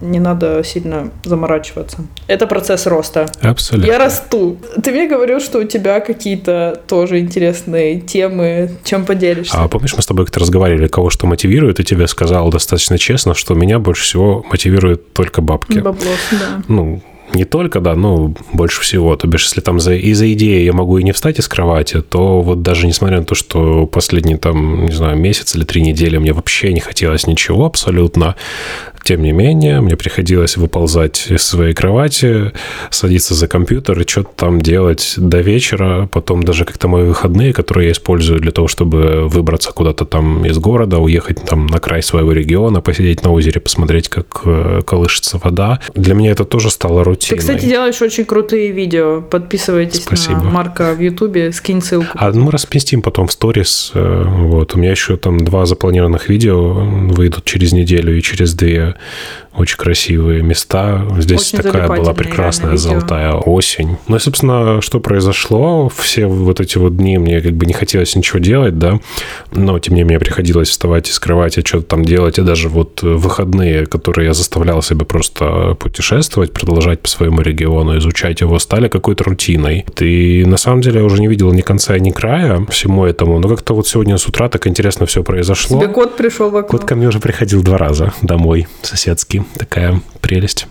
не 0.01 0.19
надо 0.19 0.63
сильно 0.63 1.11
заморачиваться. 1.23 1.97
Это 2.27 2.47
процесс 2.47 2.85
роста. 2.87 3.27
Абсолютно. 3.41 3.89
Я 3.89 3.97
расту. 3.97 4.57
Ты 4.83 4.91
мне 4.91 5.07
говорил, 5.07 5.39
что 5.39 5.59
у 5.59 5.63
тебя 5.63 5.99
какие-то 5.99 6.81
тоже 6.87 7.19
интересные 7.19 7.99
темы. 7.99 8.71
Чем 8.83 9.05
поделишься? 9.05 9.57
А 9.57 9.67
помнишь, 9.67 9.93
мы 9.95 10.01
с 10.01 10.05
тобой 10.05 10.25
как-то 10.25 10.39
разговаривали, 10.39 10.87
кого 10.87 11.09
что 11.09 11.27
мотивирует, 11.27 11.79
и 11.79 11.83
тебе 11.83 12.07
сказал 12.07 12.49
достаточно 12.49 12.97
честно, 12.97 13.33
что 13.33 13.53
меня 13.53 13.79
больше 13.79 14.03
всего 14.03 14.45
мотивирует 14.49 15.13
только 15.13 15.41
бабки. 15.41 15.79
Баблос, 15.79 16.19
да. 16.31 16.61
Ну, 16.67 17.01
не 17.33 17.45
только, 17.45 17.79
да, 17.79 17.95
но 17.95 18.33
больше 18.53 18.81
всего. 18.81 19.15
То 19.15 19.27
бишь, 19.27 19.43
если 19.43 19.61
там 19.61 19.79
за, 19.79 19.93
из-за 19.93 20.31
идеи 20.33 20.63
я 20.63 20.73
могу 20.73 20.97
и 20.97 21.03
не 21.03 21.11
встать 21.11 21.39
из 21.39 21.47
кровати, 21.47 22.01
то 22.01 22.41
вот 22.41 22.61
даже 22.61 22.87
несмотря 22.87 23.19
на 23.19 23.25
то, 23.25 23.35
что 23.35 23.85
последний 23.85 24.35
там, 24.35 24.85
не 24.85 24.91
знаю, 24.91 25.17
месяц 25.17 25.55
или 25.55 25.63
три 25.63 25.81
недели 25.81 26.17
мне 26.17 26.33
вообще 26.33 26.73
не 26.73 26.79
хотелось 26.79 27.27
ничего 27.27 27.65
абсолютно, 27.65 28.35
тем 29.03 29.23
не 29.23 29.31
менее, 29.31 29.81
мне 29.81 29.95
приходилось 29.95 30.57
выползать 30.57 31.27
из 31.29 31.43
своей 31.43 31.73
кровати, 31.73 32.51
садиться 32.89 33.33
за 33.33 33.47
компьютер 33.47 33.99
и 33.99 34.07
что-то 34.07 34.29
там 34.35 34.61
делать 34.61 35.13
до 35.17 35.39
вечера. 35.41 36.07
Потом 36.11 36.43
даже 36.43 36.65
как-то 36.65 36.87
мои 36.87 37.03
выходные, 37.03 37.53
которые 37.53 37.87
я 37.87 37.91
использую 37.93 38.39
для 38.39 38.51
того, 38.51 38.67
чтобы 38.67 39.27
выбраться 39.27 39.71
куда-то 39.71 40.05
там 40.05 40.45
из 40.45 40.57
города, 40.57 40.99
уехать 40.99 41.43
там 41.43 41.67
на 41.67 41.79
край 41.79 42.03
своего 42.03 42.31
региона, 42.31 42.81
посидеть 42.81 43.23
на 43.23 43.31
озере, 43.31 43.59
посмотреть, 43.61 44.09
как 44.09 44.41
э, 44.45 44.81
колышется 44.85 45.39
вода. 45.43 45.79
Для 45.95 46.13
меня 46.13 46.31
это 46.31 46.45
тоже 46.45 46.69
стало 46.69 47.03
рутиной. 47.03 47.39
Ты, 47.39 47.41
кстати, 47.41 47.65
делаешь 47.65 48.01
очень 48.01 48.25
крутые 48.25 48.71
видео. 48.71 49.21
Подписывайтесь 49.21 50.03
Спасибо. 50.03 50.41
на 50.41 50.49
Марка 50.49 50.93
в 50.93 51.01
Ютубе, 51.01 51.51
скинь 51.51 51.81
ссылку. 51.81 52.07
А 52.13 52.31
мы 52.31 52.51
распестим 52.51 53.01
потом 53.01 53.27
в 53.27 53.31
сторис. 53.31 53.91
э, 53.93 54.23
Вот. 54.27 54.75
У 54.75 54.79
меня 54.79 54.91
еще 54.91 55.17
там 55.17 55.39
два 55.39 55.65
запланированных 55.65 56.29
видео 56.29 56.73
выйдут 56.73 57.45
через 57.45 57.71
неделю 57.71 58.17
и 58.17 58.21
через 58.21 58.53
две 58.53 58.88
очень 59.55 59.77
красивые 59.77 60.41
места. 60.41 61.05
Здесь 61.17 61.53
Очень 61.53 61.63
такая 61.63 61.87
была 61.87 62.13
прекрасная 62.13 62.71
реально 62.71 62.77
видео. 62.79 62.99
золотая 62.99 63.33
осень. 63.33 63.97
Ну 64.07 64.15
и, 64.15 64.19
собственно, 64.19 64.81
что 64.81 64.99
произошло? 64.99 65.89
Все 65.89 66.27
вот 66.27 66.61
эти 66.61 66.77
вот 66.77 66.95
дни 66.95 67.17
мне 67.17 67.41
как 67.41 67.53
бы 67.53 67.65
не 67.65 67.73
хотелось 67.73 68.15
ничего 68.15 68.39
делать, 68.39 68.77
да, 68.77 68.99
но 69.51 69.77
тем 69.79 69.95
не 69.95 70.03
менее 70.03 70.19
приходилось 70.19 70.69
вставать 70.69 71.09
из 71.09 71.19
кровати, 71.19 71.61
что-то 71.65 71.85
там 71.85 72.05
делать, 72.05 72.39
и 72.39 72.41
даже 72.41 72.69
вот 72.69 73.01
выходные, 73.01 73.85
которые 73.85 74.27
я 74.27 74.33
заставлял 74.33 74.81
себя 74.81 75.05
просто 75.05 75.75
путешествовать, 75.79 76.53
продолжать 76.53 77.01
по 77.01 77.09
своему 77.09 77.41
региону, 77.41 77.97
изучать 77.97 78.41
его, 78.41 78.59
стали 78.59 78.87
какой-то 78.87 79.23
рутиной. 79.25 79.85
Ты 79.93 80.45
на 80.45 80.57
самом 80.57 80.81
деле 80.81 81.01
уже 81.01 81.19
не 81.19 81.27
видел 81.27 81.51
ни 81.51 81.61
конца, 81.61 81.97
ни 81.99 82.11
края 82.11 82.65
всему 82.69 83.05
этому, 83.05 83.39
но 83.39 83.49
как-то 83.49 83.73
вот 83.73 83.87
сегодня 83.87 84.17
с 84.17 84.25
утра 84.27 84.47
так 84.47 84.67
интересно 84.67 85.05
все 85.05 85.23
произошло. 85.23 85.79
Тебе 85.79 85.91
кот 85.91 86.15
пришел 86.15 86.49
в 86.49 86.55
окно. 86.55 86.77
Кот 86.77 86.87
ко 86.87 86.95
мне 86.95 87.07
уже 87.07 87.19
приходил 87.19 87.61
два 87.63 87.77
раза 87.77 88.13
домой, 88.21 88.67
соседский. 88.81 89.43
Такая 89.57 90.01
прелесть. 90.21 90.67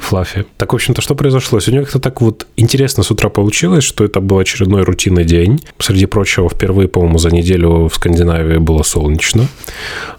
Флаффи. 0.00 0.46
Так, 0.56 0.72
в 0.72 0.76
общем-то, 0.76 1.02
что 1.02 1.14
произошло? 1.14 1.60
Сегодня 1.60 1.84
как-то 1.84 2.00
так 2.00 2.20
вот 2.20 2.46
интересно 2.56 3.02
с 3.02 3.10
утра 3.10 3.28
получилось, 3.28 3.84
что 3.84 4.04
это 4.04 4.20
был 4.20 4.38
очередной 4.38 4.82
рутинный 4.82 5.24
день. 5.24 5.60
Среди 5.78 6.06
прочего, 6.06 6.48
впервые, 6.48 6.88
по-моему, 6.88 7.18
за 7.18 7.30
неделю 7.30 7.88
в 7.88 7.94
Скандинавии 7.94 8.58
было 8.58 8.82
солнечно. 8.82 9.46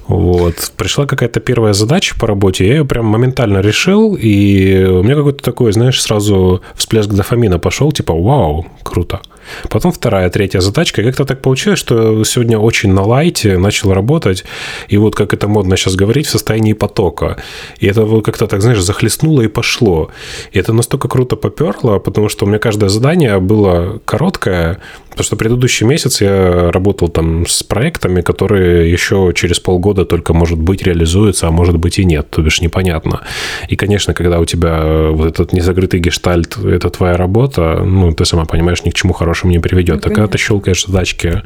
Вот. 0.08 0.72
Пришла 0.78 1.06
какая-то 1.06 1.40
первая 1.40 1.74
задача 1.74 2.16
по 2.20 2.28
работе, 2.28 2.68
я 2.68 2.78
ее 2.78 2.86
прям 2.86 3.06
моментально 3.06 3.60
решил, 3.60 4.16
и 4.16 4.86
у 4.86 5.04
меня 5.04 5.16
какой-то 5.16 5.44
такой, 5.44 5.72
знаешь, 5.74 6.02
сразу 6.02 6.62
всплеск 6.76 7.10
дофамина 7.10 7.58
пошел, 7.60 7.92
типа, 7.92 8.14
вау, 8.14 8.68
круто. 8.84 9.22
Потом 9.70 9.92
вторая, 9.92 10.30
третья 10.30 10.62
задачка. 10.62 11.02
И 11.02 11.06
как-то 11.06 11.26
так 11.26 11.42
получилось, 11.42 11.80
что 11.80 12.24
сегодня 12.24 12.58
очень 12.58 12.94
на 12.94 13.04
лайте 13.04 13.58
начал 13.58 13.94
работать. 13.94 14.46
И 14.88 14.98
вот 14.98 15.16
как 15.16 15.34
это 15.34 15.48
модно 15.48 15.78
сейчас 15.78 15.96
говорить, 15.96 16.28
в 16.28 16.30
состоянии 16.30 16.74
потока. 16.74 17.38
И 17.80 17.88
это 17.88 18.06
вот 18.06 18.26
как-то 18.26 18.48
так, 18.48 18.62
знаешь, 18.62 18.82
захлестнуло 18.82 19.42
и 19.42 19.48
пошло. 19.48 20.10
И 20.52 20.60
это 20.60 20.74
настолько 20.74 21.08
круто 21.08 21.36
поперло, 21.36 22.00
потому 22.00 22.30
что 22.30 22.46
у 22.46 22.48
меня 22.48 22.60
каждое 22.60 22.90
задание 22.90 23.40
было 23.40 24.00
короткое, 24.06 24.78
потому 25.16 25.26
что 25.26 25.36
предыдущий 25.38 25.88
месяц 25.88 26.22
я 26.22 26.72
работал 26.72 27.08
там 27.08 27.48
с 27.48 27.64
проектами, 27.64 28.22
которые 28.22 28.92
еще 28.92 29.32
через 29.34 29.60
полгода 29.60 30.04
только, 30.06 30.34
может 30.34 30.60
быть, 30.60 30.84
реализуются, 30.84 31.48
а 31.48 31.52
может 31.52 31.78
быть 31.78 32.00
и 32.00 32.06
нет. 32.06 32.30
То 32.30 32.42
бишь 32.42 32.62
непонятно. 32.62 33.22
И, 33.70 33.78
конечно, 33.78 34.14
когда 34.14 34.40
у 34.40 34.46
тебя 34.46 35.10
вот 35.12 35.28
этот 35.28 35.54
незакрытый 35.54 36.02
гештальт, 36.02 36.58
это 36.58 36.90
твоя 36.90 37.16
работа, 37.16 37.82
ну, 37.86 38.12
ты 38.12 38.26
сама 38.26 38.46
понимаешь, 38.46 38.84
ни 38.84 38.90
к 38.90 38.94
чему 38.94 39.14
хорошему 39.14 39.52
не 39.52 39.60
приведет. 39.60 40.06
Ну, 40.06 40.12
а 40.12 40.14
когда 40.14 40.28
ты 40.28 40.38
щелкаешь 40.38 40.86
задачки 40.86 41.42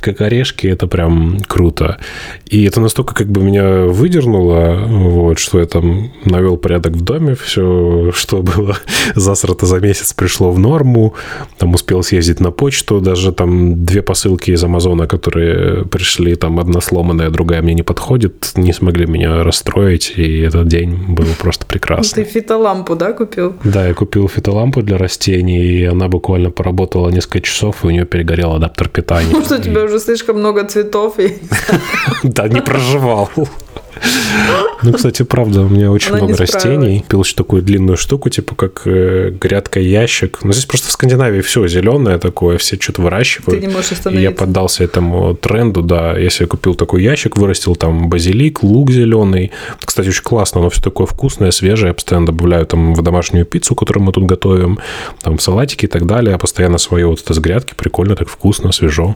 как 0.00 0.20
орешки, 0.20 0.66
это 0.66 0.86
прям 0.86 1.38
круто. 1.46 1.98
И 2.46 2.64
это 2.64 2.80
настолько 2.80 3.14
как 3.14 3.28
бы 3.28 3.42
меня 3.42 3.82
выдернуло, 3.86 4.84
вот, 4.86 5.38
что 5.38 5.60
я 5.60 5.66
там 5.66 6.12
навел 6.24 6.56
порядок 6.56 6.94
в 6.94 7.02
доме, 7.02 7.34
все, 7.34 8.10
что 8.14 8.42
было 8.42 8.76
засрато 9.14 9.66
за 9.66 9.80
месяц, 9.80 10.12
пришло 10.12 10.50
в 10.50 10.58
норму, 10.58 11.14
там 11.58 11.74
успел 11.74 12.02
съездить 12.02 12.40
на 12.40 12.50
почту, 12.50 13.00
даже 13.00 13.32
там 13.32 13.84
две 13.84 14.02
посылки 14.02 14.50
из 14.50 14.62
Амазона, 14.64 15.06
которые 15.06 15.84
пришли, 15.84 16.34
там 16.34 16.58
одна 16.58 16.80
сломанная, 16.80 17.30
другая 17.30 17.62
мне 17.62 17.74
не 17.74 17.82
подходит, 17.82 18.52
не 18.56 18.72
смогли 18.72 19.06
меня 19.06 19.42
расстроить, 19.44 20.14
и 20.16 20.40
этот 20.40 20.68
день 20.68 20.96
был 21.08 21.26
просто 21.38 21.66
прекрасный. 21.66 22.24
Ты 22.24 22.30
фитолампу, 22.30 22.96
да, 22.96 23.12
купил? 23.12 23.54
Да, 23.64 23.86
я 23.86 23.94
купил 23.94 24.28
фитолампу 24.28 24.82
для 24.82 24.98
растений, 24.98 25.64
и 25.64 25.84
она 25.84 26.08
буквально 26.08 26.50
поработала 26.50 27.10
несколько 27.10 27.40
часов, 27.40 27.84
и 27.84 27.86
у 27.86 27.90
нее 27.90 28.04
перегорел 28.04 28.52
адаптер 28.52 28.88
питания. 28.88 29.30
Может, 29.32 29.52
у 29.52 29.62
тебя 29.62 29.86
уже 29.90 30.00
слишком 30.00 30.38
много 30.38 30.64
цветов 30.64 31.16
Да, 32.22 32.48
не 32.48 32.60
проживал. 32.62 33.30
Ну, 34.82 34.92
кстати, 34.92 35.22
правда, 35.24 35.60
у 35.62 35.68
меня 35.68 35.90
очень 35.90 36.12
Она 36.12 36.24
много 36.24 36.36
растений. 36.36 37.00
Купил 37.00 37.22
еще 37.22 37.34
такую 37.34 37.62
длинную 37.62 37.96
штуку, 37.98 38.30
типа 38.30 38.54
как 38.54 38.82
э, 38.86 39.30
грядка-ящик. 39.30 40.38
Ну, 40.42 40.52
здесь 40.52 40.64
просто 40.64 40.88
в 40.88 40.92
Скандинавии 40.92 41.42
все 41.42 41.66
зеленое 41.68 42.18
такое, 42.18 42.56
все 42.56 42.76
что-то 42.76 42.96
ты 42.96 43.02
выращивают. 43.02 43.60
не 43.60 43.68
можешь 43.68 43.90
И 43.90 43.94
я 43.94 43.98
остановиться. 43.98 44.38
поддался 44.38 44.84
этому 44.84 45.34
тренду, 45.34 45.82
да. 45.82 46.16
Я 46.18 46.30
себе 46.30 46.46
купил 46.46 46.74
такой 46.74 47.02
ящик, 47.02 47.36
вырастил 47.36 47.76
там 47.76 48.08
базилик, 48.08 48.62
лук 48.62 48.90
зеленый. 48.90 49.52
Кстати, 49.84 50.08
очень 50.08 50.22
классно, 50.22 50.60
оно 50.60 50.70
все 50.70 50.80
такое 50.80 51.06
вкусное, 51.06 51.50
свежее. 51.50 51.88
Я 51.88 51.94
постоянно 51.94 52.26
добавляю 52.26 52.64
там 52.64 52.94
в 52.94 53.02
домашнюю 53.02 53.44
пиццу, 53.44 53.74
которую 53.74 54.04
мы 54.04 54.12
тут 54.12 54.24
готовим, 54.24 54.78
там 55.20 55.36
в 55.36 55.42
салатики 55.42 55.84
и 55.84 55.88
так 55.88 56.06
далее. 56.06 56.32
Я 56.32 56.38
постоянно 56.38 56.78
свое 56.78 57.06
вот 57.06 57.20
это 57.20 57.34
с 57.34 57.38
грядки, 57.38 57.74
прикольно, 57.76 58.16
так 58.16 58.28
вкусно, 58.28 58.72
свежо. 58.72 59.14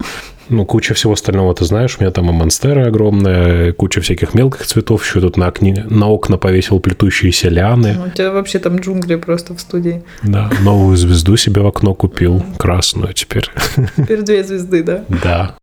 Ну, 0.49 0.65
куча 0.65 0.95
всего 0.95 1.13
остального, 1.13 1.55
ты 1.55 1.65
знаешь, 1.65 1.97
у 1.99 2.03
меня 2.03 2.11
там 2.11 2.31
и 2.31 2.33
монстера 2.33 2.87
огромная, 2.87 3.73
куча 3.73 4.01
всяких 4.01 4.35
мелких 4.35 4.67
цветов, 4.67 5.05
еще 5.05 5.21
тут 5.21 5.37
на, 5.37 5.47
окне, 5.47 5.87
на 5.89 6.09
окна 6.09 6.37
повесил 6.37 6.81
плетущиеся 6.81 7.49
лианы. 7.49 7.97
У 8.07 8.11
тебя 8.11 8.31
вообще 8.31 8.59
там 8.59 8.77
джунгли 8.77 9.17
просто 9.17 9.55
в 9.55 9.61
студии. 9.61 10.03
Да, 10.23 10.51
новую 10.63 10.97
звезду 10.97 11.37
себе 11.37 11.63
в 11.63 11.67
окно 11.67 11.95
купил, 11.95 12.45
красную 12.59 13.15
теперь. 13.15 13.49
Теперь 13.97 14.23
две 14.23 14.45
звезды, 14.45 14.83
да? 14.83 15.05
Да. 15.09 15.57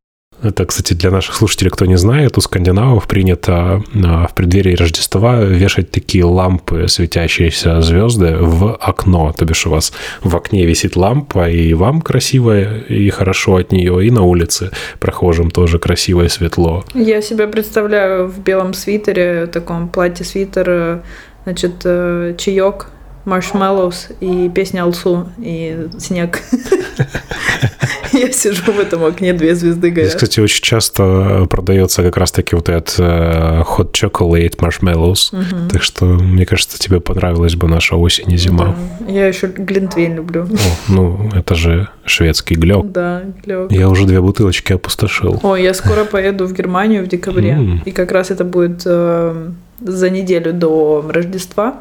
Это, 0.44 0.66
кстати, 0.66 0.94
для 0.94 1.12
наших 1.12 1.36
слушателей, 1.36 1.70
кто 1.70 1.86
не 1.86 1.98
знает, 1.98 2.38
у 2.38 2.42
скандинавов 2.42 3.08
принято 3.08 3.84
а, 3.94 4.28
в 4.28 4.34
преддверии 4.34 4.76
Рождества 4.76 5.42
вешать 5.42 5.92
такие 5.92 6.24
лампы, 6.24 6.88
светящиеся 6.88 7.82
звезды, 7.82 8.38
в 8.40 8.76
окно. 8.76 9.34
То 9.38 9.46
бишь 9.46 9.68
у 9.68 9.70
вас 9.70 9.94
в 10.24 10.36
окне 10.36 10.66
висит 10.66 10.96
лампа, 10.96 11.50
и 11.50 11.74
вам 11.74 12.02
красиво 12.02 12.80
и 12.80 13.10
хорошо 13.10 13.58
от 13.58 13.72
нее, 13.72 14.06
и 14.06 14.12
на 14.12 14.24
улице 14.24 14.72
прохожим 15.00 15.52
тоже 15.52 15.78
красиво 15.78 16.24
и 16.24 16.30
светло. 16.30 16.84
Я 16.96 17.22
себя 17.22 17.48
представляю 17.48 18.28
в 18.28 18.40
белом 18.40 18.74
свитере, 18.74 19.48
таком 19.48 19.90
платье-свитер, 19.90 20.70
э, 20.70 21.02
значит, 21.46 21.74
э, 21.84 22.36
чаек, 22.38 22.88
маршмеллоус 23.26 24.10
и 24.20 24.50
песня 24.54 24.84
Алсу, 24.84 25.30
и 25.40 25.88
снег. 26.00 26.42
Я 28.14 28.32
сижу 28.32 28.72
в 28.72 28.80
этом 28.80 29.06
окне, 29.06 29.34
две 29.34 29.56
звезды 29.56 29.90
Здесь, 29.90 29.94
горят. 29.94 30.14
кстати, 30.16 30.40
очень 30.40 30.62
часто 30.64 31.48
продается 31.50 32.04
как 32.04 32.18
раз-таки 32.18 32.56
вот 32.56 32.68
этот 32.68 32.96
э, 33.00 33.62
hot 33.62 33.92
chocolate 33.94 34.58
marshmallows. 34.58 35.34
Так 35.70 35.82
что, 35.82 36.06
мне 36.06 36.46
кажется, 36.46 36.78
тебе 36.78 37.00
понравилась 37.00 37.56
бы 37.56 37.68
наша 37.68 37.96
осень 37.96 38.32
и 38.32 38.38
зима. 38.38 38.76
Да. 39.00 39.12
Я 39.12 39.28
еще 39.28 39.48
глинтвейн 39.48 40.16
люблю. 40.16 40.44
О, 40.44 40.92
ну, 40.92 41.30
это 41.34 41.56
же 41.56 41.88
шведский 42.06 42.56
глёк. 42.56 42.92
Да, 42.92 43.24
клево. 43.44 43.68
Я 43.70 43.90
уже 43.90 44.06
две 44.06 44.20
бутылочки 44.20 44.74
опустошил. 44.74 45.40
Ой, 45.44 45.64
я 45.64 45.74
скоро 45.74 46.04
поеду 46.04 46.46
в 46.48 46.54
Германию 46.54 47.06
в 47.06 47.08
декабре. 47.08 47.82
И 47.86 47.92
как 47.92 48.12
раз 48.12 48.32
это 48.32 48.44
будет 48.44 48.82
э, 48.86 49.52
за 49.80 50.10
неделю 50.10 50.54
до 50.54 51.06
Рождества. 51.08 51.76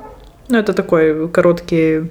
Ну, 0.51 0.59
это 0.59 0.73
такой 0.73 1.29
короткий 1.29 2.11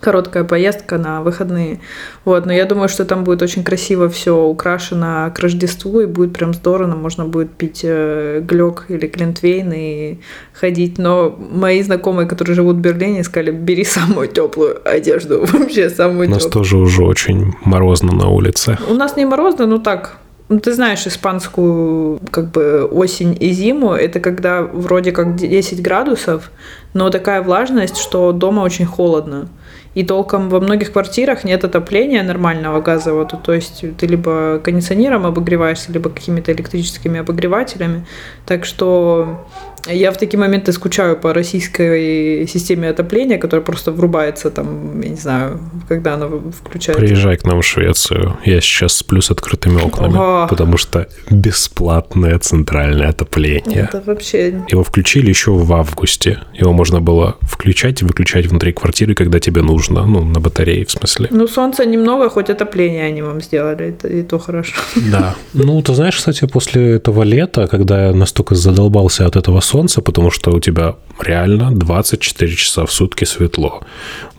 короткая 0.00 0.44
поездка 0.44 0.98
на 0.98 1.22
выходные. 1.22 1.80
Вот, 2.24 2.46
но 2.46 2.52
я 2.52 2.64
думаю, 2.64 2.88
что 2.88 3.04
там 3.04 3.24
будет 3.24 3.42
очень 3.42 3.64
красиво 3.64 4.08
все 4.08 4.36
украшено 4.44 5.30
к 5.34 5.38
Рождеству, 5.38 6.00
и 6.00 6.06
будет 6.06 6.32
прям 6.32 6.54
здорово. 6.54 6.96
Можно 6.96 7.24
будет 7.24 7.52
пить 7.52 7.80
э, 7.84 8.40
глек 8.42 8.86
или 8.88 9.06
глинтвейн 9.06 9.72
и 9.72 10.18
ходить. 10.52 10.98
Но 10.98 11.36
мои 11.38 11.82
знакомые, 11.82 12.28
которые 12.28 12.54
живут 12.54 12.76
в 12.76 12.80
Берлине, 12.80 13.24
сказали, 13.24 13.50
бери 13.50 13.84
самую 13.84 14.28
теплую 14.28 14.80
одежду, 14.84 15.46
вообще 15.52 15.88
самую 15.88 16.28
У 16.28 16.30
нас 16.30 16.44
теплую. 16.44 16.52
тоже 16.64 16.76
уже 16.78 17.04
очень 17.04 17.54
морозно 17.64 18.12
на 18.12 18.28
улице. 18.28 18.78
У 18.88 18.94
нас 18.94 19.16
не 19.16 19.24
морозно, 19.24 19.66
ну 19.66 19.78
так, 19.78 20.18
ну, 20.48 20.60
ты 20.60 20.72
знаешь 20.72 21.06
испанскую 21.06 22.20
как 22.30 22.50
бы 22.52 22.84
осень 22.84 23.36
и 23.38 23.50
зиму, 23.50 23.92
это 23.92 24.20
когда 24.20 24.62
вроде 24.62 25.10
как 25.12 25.34
10 25.34 25.82
градусов, 25.82 26.50
но 26.94 27.10
такая 27.10 27.42
влажность, 27.42 27.96
что 27.96 28.32
дома 28.32 28.60
очень 28.60 28.86
холодно. 28.86 29.48
И 29.94 30.04
толком 30.04 30.50
во 30.50 30.60
многих 30.60 30.92
квартирах 30.92 31.42
нет 31.42 31.64
отопления 31.64 32.22
нормального 32.22 32.82
газового, 32.82 33.24
то, 33.24 33.38
то 33.38 33.54
есть 33.54 33.82
ты 33.96 34.06
либо 34.06 34.60
кондиционером 34.62 35.24
обогреваешься, 35.24 35.90
либо 35.90 36.10
какими-то 36.10 36.52
электрическими 36.52 37.20
обогревателями. 37.20 38.04
Так 38.44 38.66
что 38.66 39.46
я 39.88 40.10
в 40.10 40.16
такие 40.16 40.38
моменты 40.38 40.72
скучаю 40.72 41.16
по 41.16 41.32
российской 41.32 42.46
системе 42.46 42.90
отопления, 42.90 43.38
которая 43.38 43.64
просто 43.64 43.92
врубается 43.92 44.50
там, 44.50 45.00
я 45.00 45.08
не 45.08 45.16
знаю, 45.16 45.60
когда 45.88 46.14
она 46.14 46.26
включается. 46.26 47.00
Приезжай 47.00 47.36
к 47.36 47.44
нам 47.44 47.60
в 47.60 47.64
Швецию. 47.64 48.36
Я 48.44 48.60
сейчас 48.60 48.96
сплю 48.96 49.20
с 49.20 49.30
открытыми 49.30 49.80
окнами, 49.80 50.16
Ого. 50.16 50.46
потому 50.48 50.76
что 50.76 51.06
бесплатное 51.30 52.38
центральное 52.38 53.10
отопление. 53.10 53.88
Это 53.92 54.02
вообще... 54.04 54.62
Его 54.68 54.82
включили 54.82 55.28
еще 55.28 55.52
в 55.52 55.72
августе. 55.72 56.40
Его 56.54 56.72
можно 56.72 57.00
было 57.00 57.36
включать 57.42 58.02
и 58.02 58.04
выключать 58.04 58.46
внутри 58.46 58.72
квартиры, 58.72 59.14
когда 59.14 59.38
тебе 59.38 59.62
нужно. 59.62 60.06
Ну, 60.06 60.24
на 60.24 60.40
батарее, 60.40 60.84
в 60.84 60.90
смысле. 60.90 61.28
Ну, 61.30 61.48
солнца 61.48 61.84
немного, 61.84 62.28
хоть 62.28 62.50
отопление 62.50 63.06
они 63.06 63.22
вам 63.22 63.40
сделали, 63.40 63.88
это 63.88 64.08
и 64.08 64.22
то 64.22 64.38
хорошо. 64.38 64.74
Да. 65.10 65.34
Ну, 65.52 65.80
ты 65.82 65.94
знаешь, 65.94 66.16
кстати, 66.16 66.46
после 66.46 66.96
этого 66.96 67.22
лета, 67.22 67.66
когда 67.66 68.06
я 68.06 68.12
настолько 68.12 68.54
задолбался 68.54 69.26
от 69.26 69.36
этого 69.36 69.60
солнца, 69.60 69.75
солнца, 69.76 70.00
потому 70.00 70.30
что 70.30 70.52
у 70.52 70.60
тебя 70.60 70.94
реально 71.20 71.70
24 71.70 72.56
часа 72.56 72.86
в 72.86 72.90
сутки 72.90 73.24
светло. 73.24 73.82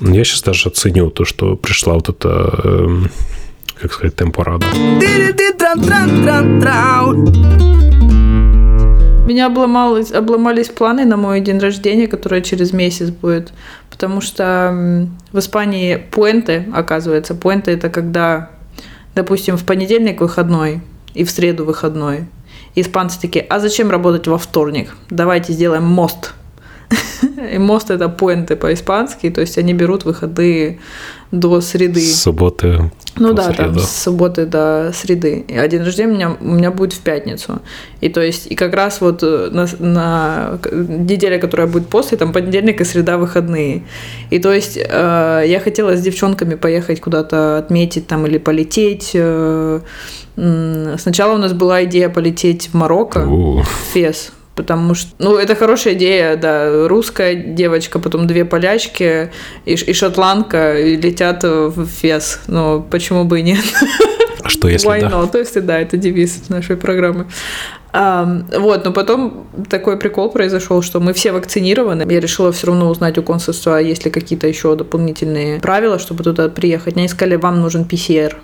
Я 0.02 0.24
сейчас 0.24 0.42
даже 0.42 0.70
оценю 0.70 1.12
то, 1.12 1.26
что 1.26 1.56
пришла 1.56 1.94
вот 1.94 2.10
эта, 2.10 2.60
э, 2.64 2.88
как 3.82 3.94
сказать, 3.94 4.16
темпорада. 4.16 4.66
Меня 9.28 9.46
обломались, 9.46 10.12
обломались 10.12 10.70
планы 10.70 11.06
на 11.06 11.18
мой 11.18 11.42
день 11.42 11.60
рождения, 11.60 12.08
который 12.08 12.42
через 12.42 12.74
месяц 12.74 13.10
будет. 13.10 13.54
Потому 13.92 14.22
что 14.22 15.08
в 15.34 15.38
Испании 15.38 15.98
пуэнты, 16.12 16.66
оказывается. 16.74 17.36
Пуэнты– 17.36 17.72
это 17.74 17.90
когда, 17.90 18.50
допустим, 19.16 19.56
в 19.56 19.64
понедельник 19.66 20.22
выходной 20.22 20.82
и 21.14 21.24
в 21.24 21.30
среду 21.30 21.64
выходной 21.66 22.26
испанцы 22.82 23.20
такие, 23.20 23.46
а 23.50 23.60
зачем 23.60 23.90
работать 23.92 24.28
во 24.28 24.38
вторник? 24.38 24.96
Давайте 25.10 25.54
сделаем 25.54 25.84
мост. 25.84 26.34
И 27.54 27.58
мост 27.58 27.90
это 27.90 28.08
пуэнты 28.10 28.56
по-испански, 28.56 29.30
то 29.30 29.42
есть 29.42 29.58
они 29.58 29.74
берут 29.74 30.06
выходы 30.06 30.80
до 31.32 31.62
среды. 31.62 32.02
С 32.02 32.22
субботы. 32.22 32.92
Ну 33.18 33.34
да, 33.34 33.52
среду. 33.52 33.58
там 33.58 33.80
с 33.80 34.04
субботы 34.04 34.46
до 34.46 34.92
среды. 34.94 35.46
И 35.48 35.58
один 35.58 35.84
рождения 35.84 36.12
у 36.12 36.16
меня, 36.16 36.38
у 36.40 36.46
меня 36.46 36.72
будет 36.72 36.94
в 36.94 37.00
пятницу. 37.00 37.60
И 38.00 38.10
то 38.10 38.22
есть, 38.22 38.48
и 38.48 38.56
как 38.56 38.74
раз 38.74 39.02
вот 39.02 39.24
э, 39.24 39.50
на, 39.52 39.68
на 39.80 40.60
неделя, 40.72 41.40
которая 41.40 41.68
будет 41.68 41.88
после, 41.88 42.18
там 42.18 42.32
понедельник 42.32 42.80
и 42.80 42.84
среда 42.84 43.18
выходные. 43.18 43.84
И 44.30 44.40
то 44.40 44.54
есть 44.54 44.78
э, 44.78 45.44
я 45.46 45.60
хотела 45.60 45.96
с 45.96 46.02
девчонками 46.02 46.56
поехать 46.56 47.02
куда-то 47.02 47.58
отметить 47.58 48.08
там 48.08 48.26
или 48.26 48.38
полететь. 48.38 49.12
Э, 49.14 49.82
сначала 50.36 51.34
у 51.34 51.38
нас 51.38 51.54
была 51.54 51.84
идея 51.86 52.10
полететь 52.10 52.70
в 52.70 52.74
Марокко, 52.76 53.26
в 53.26 53.66
Фес 53.94 54.32
потому 54.58 54.96
что, 54.96 55.12
ну, 55.20 55.38
это 55.38 55.56
хорошая 55.56 55.94
идея, 55.94 56.36
да, 56.36 56.88
русская 56.88 57.36
девочка, 57.36 58.00
потом 58.00 58.28
две 58.28 58.44
полячки 58.44 59.30
и, 59.66 59.74
и 59.74 59.94
шотландка 59.94 60.78
и 60.78 60.98
летят 60.98 61.44
в 61.44 61.86
Фес, 61.86 62.42
но 62.48 62.82
почему 62.82 63.24
бы 63.24 63.40
и 63.40 63.44
нет? 63.44 63.64
А 64.44 64.50
что 64.50 64.68
если 64.68 64.88
Why 64.90 65.02
да? 65.02 65.10
Not? 65.10 65.32
То 65.32 65.40
есть, 65.40 65.66
да, 65.66 65.80
это 65.80 65.98
девиз 65.98 66.50
нашей 66.50 66.78
программы. 66.78 67.28
А, 67.92 68.44
вот, 68.58 68.86
но 68.86 68.92
потом 68.92 69.48
такой 69.70 69.98
прикол 69.98 70.30
произошел, 70.30 70.82
что 70.82 71.00
мы 71.00 71.14
все 71.14 71.32
вакцинированы. 71.32 72.06
Я 72.10 72.20
решила 72.20 72.52
все 72.52 72.68
равно 72.68 72.90
узнать 72.90 73.18
у 73.18 73.24
консульства, 73.24 73.78
есть 73.78 74.06
ли 74.06 74.12
какие-то 74.12 74.48
еще 74.48 74.76
дополнительные 74.76 75.60
правила, 75.60 76.00
чтобы 76.00 76.24
туда 76.24 76.48
приехать. 76.50 76.96
Мне 76.96 77.10
сказали, 77.10 77.36
вам 77.36 77.60
нужен 77.60 77.84
PCR. 77.84 78.36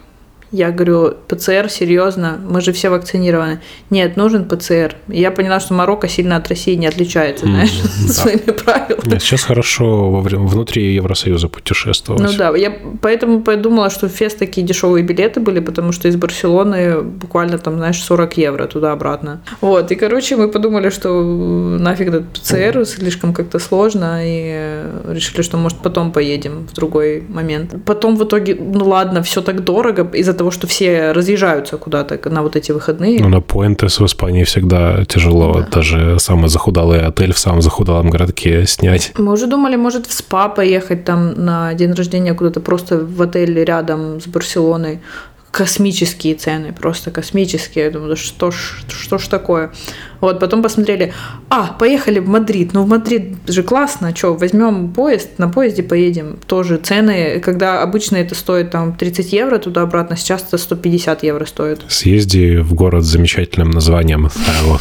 Я 0.53 0.69
говорю, 0.69 1.15
ПЦР, 1.27 1.67
серьезно, 1.67 2.39
мы 2.47 2.61
же 2.61 2.73
все 2.73 2.89
вакцинированы. 2.89 3.59
Нет, 3.89 4.17
нужен 4.17 4.45
ПЦР. 4.45 4.95
Я 5.07 5.31
поняла, 5.31 5.59
что 5.59 5.73
Марокко 5.73 6.07
сильно 6.07 6.35
от 6.35 6.47
России 6.47 6.75
не 6.75 6.85
отличается, 6.85 7.47
знаешь, 7.47 7.71
mm, 7.71 8.07
своими 8.07 8.51
правилами. 8.51 9.09
Нет, 9.09 9.23
сейчас 9.23 9.41
хорошо 9.41 10.11
во 10.11 10.21
время, 10.21 10.45
внутри 10.45 10.93
Евросоюза 10.93 11.47
путешествовать. 11.47 12.21
Ну 12.21 12.37
да, 12.37 12.55
я 12.55 12.71
поэтому 13.01 13.41
подумала, 13.41 13.89
что 13.89 14.07
в 14.07 14.11
Фест 14.11 14.37
такие 14.37 14.65
дешевые 14.65 15.03
билеты 15.03 15.39
были, 15.39 15.59
потому 15.59 15.91
что 15.91 16.07
из 16.07 16.17
Барселоны 16.17 17.01
буквально 17.01 17.57
там, 17.57 17.77
знаешь, 17.77 17.99
40 18.03 18.37
евро 18.37 18.67
туда-обратно. 18.67 19.41
Вот, 19.59 19.91
и, 19.91 19.95
короче, 19.95 20.35
мы 20.35 20.49
подумали, 20.49 20.91
что 20.91 21.23
нафиг 21.79 22.09
этот 22.09 22.29
ПЦР, 22.29 22.85
слишком 22.85 23.33
как-то 23.33 23.57
сложно, 23.57 24.19
и 24.23 24.83
решили, 25.07 25.41
что, 25.41 25.57
может, 25.57 25.79
потом 25.79 26.11
поедем 26.11 26.67
в 26.67 26.73
другой 26.75 27.23
момент. 27.27 27.73
Потом 27.87 28.17
в 28.17 28.23
итоге, 28.23 28.53
ну 28.53 28.85
ладно, 28.85 29.23
все 29.23 29.41
так 29.41 29.63
дорого 29.63 30.07
из-за 30.13 30.33
того, 30.33 30.42
того, 30.43 30.51
что 30.51 30.67
все 30.67 31.13
разъезжаются 31.13 31.77
куда-то 31.77 32.29
на 32.29 32.41
вот 32.41 32.57
эти 32.57 32.73
выходные. 32.73 33.19
Ну, 33.21 33.29
на 33.29 33.39
puentes 33.39 34.01
в 34.01 34.05
Испании 34.05 34.43
всегда 34.43 35.05
тяжело. 35.05 35.53
Да. 35.53 35.67
Даже 35.71 36.19
самый 36.19 36.49
захудалый 36.49 36.99
отель 36.99 37.31
в 37.31 37.39
самом 37.39 37.61
захудалом 37.61 38.09
городке 38.09 38.65
снять. 38.65 39.13
Мы 39.17 39.31
уже 39.31 39.47
думали, 39.47 39.77
может, 39.77 40.05
в 40.05 40.11
СПА 40.11 40.49
поехать 40.49 41.05
там 41.05 41.33
на 41.45 41.73
день 41.75 41.93
рождения 41.93 42.33
куда-то 42.33 42.59
просто 42.59 42.97
в 42.97 43.21
отель 43.21 43.63
рядом 43.63 44.19
с 44.19 44.27
Барселоной 44.27 44.99
космические 45.51 46.35
цены, 46.35 46.73
просто 46.73 47.11
космические. 47.11 47.85
Я 47.85 47.91
думаю, 47.91 48.09
да 48.09 48.15
что 48.15 48.51
ж, 48.51 48.83
что 48.89 49.17
ж 49.17 49.27
такое? 49.27 49.71
Вот, 50.23 50.39
потом 50.39 50.63
посмотрели, 50.63 51.11
а, 51.49 51.75
поехали 51.77 52.19
в 52.19 52.29
Мадрид. 52.29 52.71
Ну, 52.71 52.83
в 52.83 52.87
Мадрид 52.87 53.35
же 53.45 53.61
классно, 53.61 54.15
что, 54.15 54.33
возьмем 54.33 54.93
поезд, 54.93 55.37
на 55.37 55.49
поезде 55.49 55.83
поедем. 55.83 56.37
Тоже 56.47 56.77
цены, 56.77 57.41
когда 57.41 57.83
обычно 57.83 58.15
это 58.15 58.33
стоит 58.33 58.71
там 58.71 58.93
30 58.93 59.33
евро 59.33 59.57
туда-обратно, 59.57 60.15
сейчас 60.15 60.45
это 60.47 60.57
150 60.57 61.23
евро 61.23 61.43
стоит. 61.43 61.81
Съезди 61.89 62.59
в 62.59 62.73
город 62.73 63.03
с 63.03 63.07
замечательным 63.07 63.71
названием 63.71 64.29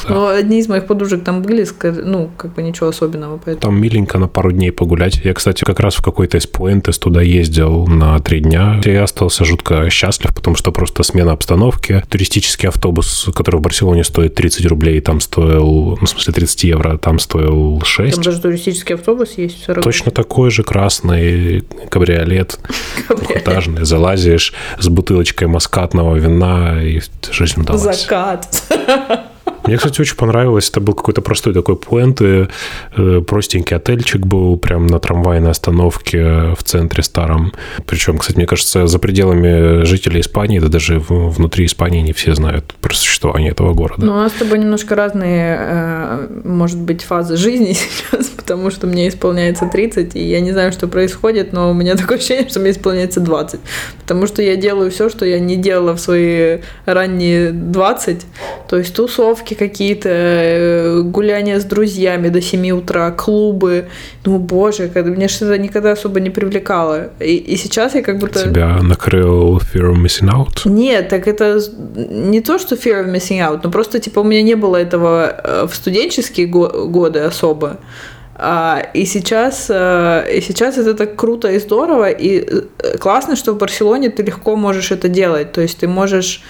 Ну, 0.09 0.29
одни 0.29 0.61
из 0.61 0.69
моих 0.69 0.87
подружек 0.87 1.25
там 1.25 1.43
были, 1.43 1.67
ну, 2.05 2.31
как 2.37 2.55
бы 2.55 2.63
ничего 2.63 2.91
особенного. 2.91 3.41
Поэтому. 3.45 3.73
Там 3.73 3.83
миленько 3.83 4.19
на 4.19 4.29
пару 4.29 4.53
дней 4.53 4.71
погулять. 4.71 5.23
Я, 5.25 5.35
кстати, 5.35 5.65
как 5.65 5.81
раз 5.81 5.97
в 5.97 6.03
какой-то 6.03 6.39
из 6.39 6.47
Пуэнтес 6.47 7.01
туда 7.01 7.21
ездил 7.21 7.89
на 7.89 8.21
три 8.21 8.39
дня. 8.39 8.81
Я 8.85 9.03
остался 9.03 9.45
жутко 9.45 9.91
счастлив, 9.91 10.33
потому 10.33 10.55
что 10.55 10.71
просто 10.71 11.03
смена 11.03 11.33
обстановки. 11.33 12.05
Туристический 12.09 12.69
автобус, 12.69 13.29
который 13.35 13.57
в 13.57 13.61
Барселоне 13.61 14.05
стоит 14.05 14.37
30 14.37 14.67
рублей, 14.67 15.01
там 15.01 15.21
стоил, 15.33 15.97
ну, 15.99 16.07
в 16.07 16.09
смысле, 16.09 16.35
30 16.35 16.65
евро, 16.65 16.99
там 16.99 17.19
стоил 17.19 17.81
6. 17.83 18.17
Там 18.17 18.23
даже 18.23 18.41
туристический 18.41 18.97
автобус 18.97 19.33
есть. 19.39 19.65
40. 19.65 19.83
Точно 19.83 20.11
такой 20.13 20.51
же 20.51 20.63
красный 20.63 21.65
кабриолет, 21.89 22.59
двухэтажный. 23.09 23.87
Залазишь 23.87 24.53
с 24.79 24.89
бутылочкой 24.89 25.49
маскатного 25.49 26.17
вина, 26.17 26.83
и 26.83 27.01
жизнь 27.31 27.63
удалась. 27.63 28.03
Закат. 28.03 28.63
Мне, 29.67 29.77
кстати, 29.77 30.01
очень 30.01 30.17
понравилось. 30.17 30.69
Это 30.71 30.81
был 30.81 30.95
какой-то 30.95 31.23
простой 31.23 31.55
такой 31.55 31.77
пуэнты. 31.77 32.49
Э, 32.97 33.21
простенький 33.27 33.77
отельчик 33.77 34.27
был 34.27 34.57
прям 34.57 34.87
на 34.87 34.99
трамвайной 34.99 35.51
остановке 35.51 36.55
в 36.57 36.63
центре 36.65 37.03
старом. 37.03 37.53
Причем, 37.87 38.19
кстати, 38.19 38.37
мне 38.37 38.47
кажется, 38.47 38.87
за 38.87 38.99
пределами 38.99 39.85
жителей 39.85 40.21
Испании, 40.21 40.59
да 40.59 40.69
даже 40.69 40.99
внутри 40.99 41.67
Испании 41.67 42.01
не 42.01 42.13
все 42.13 42.35
знают 42.35 42.75
про 42.81 42.93
существование 42.95 43.53
этого 43.53 43.73
города. 43.73 44.05
Ну, 44.05 44.13
у 44.13 44.17
нас 44.17 44.33
с 44.33 44.37
тобой 44.37 44.59
немножко 44.59 44.95
разные, 44.97 45.57
э, 45.61 46.29
может 46.45 46.79
быть, 46.79 47.03
фазы 47.03 47.37
жизни 47.37 47.73
сейчас, 48.11 48.27
потому 48.29 48.71
что 48.71 48.87
мне 48.87 49.09
исполняется 49.09 49.67
30, 49.67 50.17
и 50.17 50.25
я 50.25 50.41
не 50.41 50.53
знаю, 50.53 50.73
что 50.73 50.89
происходит, 50.89 51.53
но 51.53 51.71
у 51.71 51.75
меня 51.75 51.97
такое 51.97 52.19
ощущение, 52.19 52.49
что 52.49 52.61
мне 52.61 52.71
исполняется 52.73 53.21
20. 53.21 53.61
Потому 54.01 54.27
что 54.27 54.43
я 54.43 54.57
делаю 54.57 54.91
все, 54.91 55.09
что 55.09 55.25
я 55.25 55.39
не 55.39 55.57
делала 55.57 55.95
в 55.95 56.01
свои 56.01 56.59
ранние 56.85 57.53
20. 57.53 58.27
То 58.69 58.77
есть 58.77 58.95
тусовки, 58.95 59.52
тусовки 59.53 59.55
какие-то, 59.55 60.09
э, 60.09 61.03
гуляния 61.03 61.59
с 61.59 61.65
друзьями 61.65 62.29
до 62.29 62.41
7 62.41 62.71
утра, 62.71 63.11
клубы. 63.11 63.85
Думаю, 64.25 64.41
боже, 64.41 64.91
меня 64.95 65.29
что-то 65.29 65.59
никогда 65.59 65.93
особо 65.93 66.21
не 66.21 66.31
привлекало. 66.31 67.11
И, 67.21 67.37
и 67.37 67.57
сейчас 67.57 67.95
я 67.95 68.03
как 68.03 68.19
будто... 68.19 68.43
Тебя 68.43 68.79
накрыл 68.83 69.59
fear 69.59 69.93
of 69.93 70.03
missing 70.03 70.31
out? 70.31 70.69
Нет, 70.69 71.09
так 71.09 71.29
это 71.29 71.61
не 71.97 72.41
то, 72.41 72.59
что 72.59 72.77
fear 72.77 73.05
of 73.05 73.13
missing 73.13 73.41
out, 73.41 73.61
но 73.65 73.71
просто, 73.71 73.99
типа, 73.99 74.21
у 74.21 74.25
меня 74.25 74.43
не 74.43 74.57
было 74.57 74.77
этого 74.77 75.35
э, 75.45 75.67
в 75.67 75.75
студенческие 75.75 76.47
годы 76.47 77.21
особо. 77.21 77.79
А, 78.35 78.83
и 78.95 79.05
сейчас, 79.05 79.71
э, 79.71 80.39
и 80.39 80.41
сейчас 80.41 80.79
это 80.79 80.95
так 80.95 81.17
круто 81.17 81.49
и 81.49 81.59
здорово, 81.59 82.11
и 82.11 82.65
классно, 82.99 83.37
что 83.37 83.53
в 83.53 83.59
Барселоне 83.59 84.09
ты 84.09 84.25
легко 84.25 84.57
можешь 84.57 84.91
это 84.91 85.09
делать. 85.09 85.53
То 85.53 85.61
есть 85.61 85.79
ты 85.79 85.87
можешь 85.87 86.43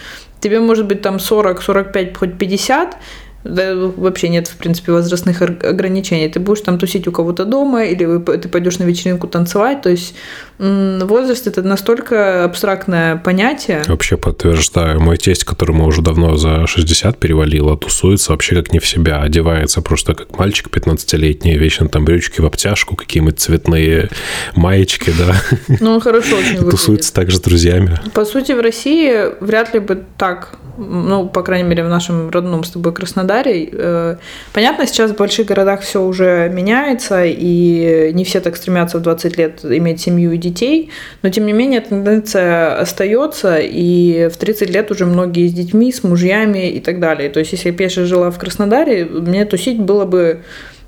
тебе 0.42 0.60
может 0.60 0.86
быть 0.86 1.02
там 1.02 1.18
40, 1.18 1.62
45, 1.62 2.16
хоть 2.16 2.38
50, 2.38 2.96
Да, 3.44 3.74
вообще 3.74 4.28
нет, 4.28 4.48
в 4.48 4.56
принципе, 4.56 4.92
возрастных 4.92 5.42
ограничений. 5.42 6.28
Ты 6.28 6.40
будешь 6.40 6.60
там 6.60 6.78
тусить 6.78 7.06
у 7.08 7.12
кого-то 7.12 7.44
дома, 7.44 7.84
или 7.84 8.18
ты 8.38 8.48
пойдешь 8.48 8.78
на 8.78 8.84
вечеринку 8.84 9.26
танцевать. 9.26 9.82
То 9.82 9.90
есть 9.90 10.14
возраст 10.58 11.46
это 11.46 11.62
настолько 11.62 12.44
абстрактное 12.44 13.16
понятие. 13.16 13.82
Вообще 13.88 14.16
подтверждаю. 14.16 15.00
Мой 15.00 15.16
тесть, 15.16 15.44
которому 15.44 15.86
уже 15.86 16.02
давно 16.02 16.36
за 16.36 16.66
60 16.66 17.18
перевалило, 17.18 17.76
тусуется 17.76 18.32
вообще 18.32 18.54
как 18.56 18.72
не 18.72 18.78
в 18.78 18.86
себя. 18.86 19.20
Одевается 19.22 19.82
просто 19.82 20.14
как 20.14 20.38
мальчик 20.38 20.68
15-летний, 20.68 21.56
вечно 21.58 21.88
там 21.88 22.04
брючки 22.04 22.40
в 22.40 22.46
обтяжку, 22.46 22.96
какие-нибудь 22.96 23.40
цветные 23.40 24.08
маечки, 24.54 25.12
да. 25.18 25.34
Ну, 25.80 25.94
он 25.94 26.00
хорошо 26.00 26.36
очень 26.36 26.58
выглядит. 26.58 26.70
Тусуется 26.70 27.12
также 27.12 27.38
с 27.38 27.40
друзьями. 27.40 27.98
По 28.14 28.24
сути, 28.24 28.52
в 28.52 28.60
России 28.60 29.32
вряд 29.40 29.74
ли 29.74 29.80
бы 29.80 30.04
так 30.16 30.58
ну, 30.76 31.28
по 31.28 31.42
крайней 31.42 31.68
мере, 31.68 31.84
в 31.84 31.88
нашем 31.88 32.30
родном 32.30 32.64
с 32.64 32.70
тобой 32.70 32.92
Краснодаре. 32.92 33.31
Э, 33.72 34.16
понятно, 34.52 34.86
сейчас 34.86 35.10
в 35.10 35.16
больших 35.16 35.46
городах 35.46 35.80
все 35.80 36.02
уже 36.02 36.50
меняется, 36.52 37.24
и 37.24 38.10
не 38.12 38.24
все 38.24 38.40
так 38.40 38.56
стремятся 38.56 38.98
в 38.98 39.02
20 39.02 39.36
лет 39.38 39.64
иметь 39.64 40.00
семью 40.00 40.32
и 40.32 40.38
детей, 40.38 40.90
но 41.22 41.30
тем 41.30 41.46
не 41.46 41.52
менее 41.52 41.80
тенденция 41.80 42.78
остается, 42.78 43.58
и 43.58 44.28
в 44.28 44.36
30 44.36 44.70
лет 44.70 44.90
уже 44.90 45.06
многие 45.06 45.48
с 45.48 45.52
детьми, 45.52 45.92
с 45.92 46.02
мужьями 46.02 46.70
и 46.70 46.80
так 46.80 47.00
далее. 47.00 47.30
То 47.30 47.40
есть, 47.40 47.52
если 47.52 47.70
я 47.70 47.74
пеше 47.74 48.04
жила 48.04 48.30
в 48.30 48.38
Краснодаре, 48.38 49.04
мне 49.04 49.44
тусить 49.44 49.80
было 49.80 50.04
бы 50.04 50.42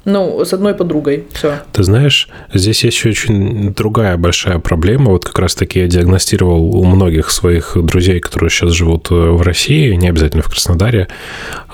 ну, 0.05 0.45
с 0.45 0.53
одной 0.53 0.75
подругой. 0.75 1.25
Все. 1.33 1.61
Ты 1.73 1.83
знаешь, 1.83 2.29
здесь 2.53 2.85
есть 2.85 2.97
еще 2.97 3.09
очень 3.11 3.73
другая 3.75 4.17
большая 4.17 4.59
проблема. 4.59 5.11
Вот 5.11 5.25
как 5.25 5.39
раз-таки 5.39 5.81
я 5.81 5.87
диагностировал 5.87 6.77
у 6.77 6.85
многих 6.85 7.31
своих 7.31 7.77
друзей, 7.77 8.21
которые 8.21 8.51
сейчас 8.51 8.73
живут 8.73 9.11
э, 9.11 9.15
в 9.15 9.43
России, 9.43 9.95
не 9.95 10.09
обязательно 10.09 10.43
в 10.43 10.49
Краснодаре, 10.49 11.09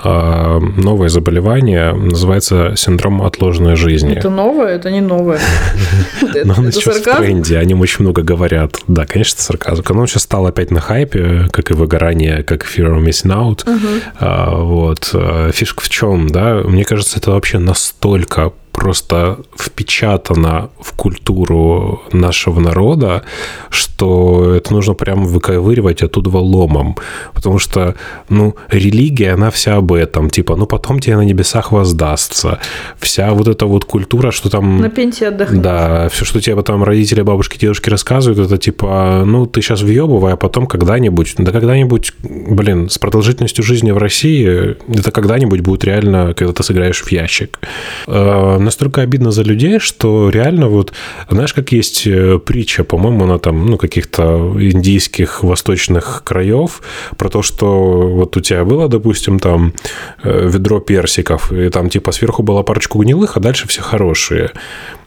а, 0.03 0.59
новое 0.59 1.09
заболевание, 1.09 1.93
называется 1.93 2.73
синдром 2.75 3.21
отложенной 3.21 3.75
жизни. 3.75 4.15
Это 4.15 4.29
новое? 4.29 4.75
Это 4.75 4.91
не 4.91 5.01
новое. 5.01 5.39
Но 6.45 6.55
он 6.57 6.71
сейчас 6.71 6.97
в 6.97 7.17
тренде, 7.17 7.57
о 7.57 7.63
нем 7.63 7.81
очень 7.81 8.03
много 8.03 8.21
говорят. 8.21 8.79
Да, 8.87 9.05
конечно, 9.05 9.41
сарказм. 9.41 9.83
Он 9.89 10.07
сейчас 10.07 10.23
стал 10.23 10.45
опять 10.47 10.71
на 10.71 10.79
хайпе, 10.79 11.47
как 11.51 11.71
и 11.71 11.73
выгорание, 11.73 12.43
как 12.43 12.63
Fear 12.65 12.97
of 12.97 13.03
Missing 13.03 13.35
Out. 13.35 13.79
А, 14.19 14.55
вот. 14.55 15.11
А, 15.13 15.51
фишка 15.51 15.83
в 15.83 15.89
чем, 15.89 16.29
да? 16.29 16.61
Мне 16.63 16.83
кажется, 16.83 17.17
это 17.19 17.31
вообще 17.31 17.59
настолько 17.59 18.53
просто 18.71 19.39
впечатано 19.57 20.69
в 20.79 20.93
культуру 20.93 22.01
нашего 22.11 22.59
народа, 22.59 23.23
что 23.69 24.53
это 24.55 24.73
нужно 24.73 24.93
прямо 24.93 25.23
выковыривать 25.23 26.01
оттуда 26.01 26.29
ломом. 26.37 26.95
Потому 27.33 27.59
что, 27.59 27.95
ну, 28.29 28.55
религия, 28.69 29.33
она 29.33 29.49
вся 29.51 29.75
об 29.75 29.93
этом. 29.93 30.29
Типа, 30.29 30.55
ну, 30.55 30.65
потом 30.65 30.99
тебе 30.99 31.17
на 31.17 31.21
небесах 31.21 31.71
воздастся. 31.71 32.59
Вся 32.97 33.31
вот 33.31 33.47
эта 33.47 33.65
вот 33.65 33.85
культура, 33.85 34.31
что 34.31 34.49
там... 34.49 34.81
На 34.81 34.89
пенсии 34.89 35.25
отдохнуть. 35.25 35.61
Да, 35.61 36.09
все, 36.09 36.25
что 36.25 36.41
тебе 36.41 36.61
там 36.61 36.83
родители, 36.83 37.21
бабушки, 37.21 37.57
дедушки 37.57 37.89
рассказывают, 37.89 38.39
это 38.39 38.57
типа, 38.57 39.23
ну, 39.25 39.45
ты 39.45 39.61
сейчас 39.61 39.81
въебывай, 39.81 40.33
а 40.33 40.37
потом 40.37 40.67
когда-нибудь, 40.67 41.35
да 41.37 41.51
когда-нибудь, 41.51 42.13
блин, 42.23 42.89
с 42.89 42.97
продолжительностью 42.97 43.63
жизни 43.63 43.91
в 43.91 43.97
России, 43.97 44.77
это 44.87 45.11
когда-нибудь 45.11 45.61
будет 45.61 45.83
реально, 45.83 46.33
когда 46.33 46.53
ты 46.53 46.63
сыграешь 46.63 47.01
в 47.01 47.11
ящик. 47.11 47.59
Настолько 48.61 49.01
обидно 49.01 49.31
за 49.31 49.43
людей, 49.43 49.79
что 49.79 50.29
реально 50.29 50.67
вот, 50.67 50.93
знаешь, 51.29 51.53
как 51.53 51.71
есть 51.71 52.07
э, 52.07 52.39
притча, 52.39 52.83
по-моему, 52.83 53.23
она 53.25 53.37
там, 53.37 53.65
ну, 53.65 53.77
каких-то 53.77 54.53
индийских, 54.59 55.43
восточных 55.43 56.23
краев, 56.23 56.81
про 57.17 57.29
то, 57.29 57.41
что 57.41 58.01
вот 58.01 58.37
у 58.37 58.41
тебя 58.41 58.63
было, 58.65 58.87
допустим, 58.87 59.39
там 59.39 59.73
э, 60.23 60.49
ведро 60.49 60.79
персиков, 60.79 61.51
и 61.51 61.69
там 61.69 61.89
типа 61.89 62.11
сверху 62.11 62.43
была 62.43 62.63
парочку 62.63 62.99
гнилых, 62.99 63.37
а 63.37 63.39
дальше 63.39 63.67
все 63.67 63.81
хорошие. 63.81 64.51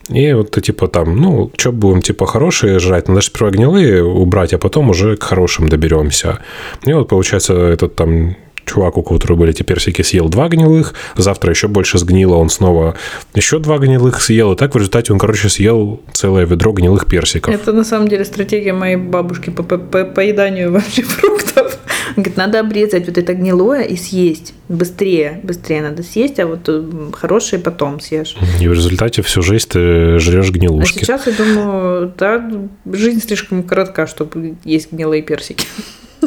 И 0.09 0.33
вот 0.33 0.51
ты 0.51 0.61
типа 0.61 0.89
там, 0.89 1.17
ну, 1.17 1.51
что 1.57 1.73
будем 1.73 2.03
типа 2.03 2.27
хорошие 2.27 2.79
жрать, 2.79 3.09
надо 3.09 3.21
же 3.23 3.29
сперва 3.29 3.51
гнилые 3.51 4.05
убрать, 4.05 4.53
а 4.53 4.59
потом 4.59 4.91
уже 4.91 5.17
к 5.17 5.23
хорошим 5.23 5.69
доберемся. 5.69 6.41
И 6.85 6.93
вот 6.93 7.09
получается 7.09 7.55
этот 7.55 7.95
там 7.97 8.37
чувак, 8.65 8.97
у 8.97 9.03
которого 9.03 9.39
были 9.39 9.51
эти 9.51 9.63
персики, 9.63 10.03
съел 10.03 10.29
два 10.29 10.49
гнилых, 10.49 10.95
завтра 11.17 11.51
еще 11.51 11.69
больше 11.69 11.99
сгнило, 11.99 12.37
он 12.37 12.51
снова 12.51 12.97
еще 13.35 13.59
два 13.59 13.79
гнилых 13.79 14.21
съел, 14.21 14.53
и 14.53 14.57
так 14.57 14.75
в 14.75 14.79
результате 14.79 15.13
он, 15.13 15.19
короче, 15.19 15.49
съел 15.49 16.01
целое 16.13 16.47
ведро 16.47 16.73
гнилых 16.73 17.07
персиков. 17.07 17.55
Это 17.55 17.73
на 17.73 17.85
самом 17.85 18.09
деле 18.09 18.25
стратегия 18.25 18.73
моей 18.73 18.97
бабушки 18.97 19.51
по, 19.51 19.63
по, 19.63 19.79
по 19.79 20.05
поеданию 20.05 20.73
вообще 20.73 21.03
фруктов. 21.03 21.79
Он 22.17 22.23
говорит, 22.23 22.37
надо 22.37 22.61
обрезать 22.61 23.07
вот 23.07 23.19
это 23.19 23.35
гнилое 23.35 23.83
и 23.83 23.97
съесть. 23.97 24.55
Быстрее, 24.69 25.41
быстрее 25.43 25.83
надо 25.83 26.03
съесть, 26.03 26.39
а 26.39 26.47
вот 26.47 26.69
хорошие 27.15 27.59
потом 27.59 27.99
съешь. 27.99 28.37
И 28.61 28.69
в 28.69 28.73
результате 28.73 29.23
всю 29.23 29.43
жизнь 29.43 29.69
ты 29.69 30.19
жрешь 30.19 30.51
гнилушки. 30.51 30.99
А 30.99 31.01
сейчас 31.01 31.27
я 31.27 31.33
думаю, 31.33 32.13
да, 32.17 32.51
жизнь 32.93 33.21
слишком 33.21 33.63
коротка, 33.65 34.07
чтобы 34.07 34.55
есть 34.65 34.93
гнилые 34.93 35.23
персики. 35.23 35.67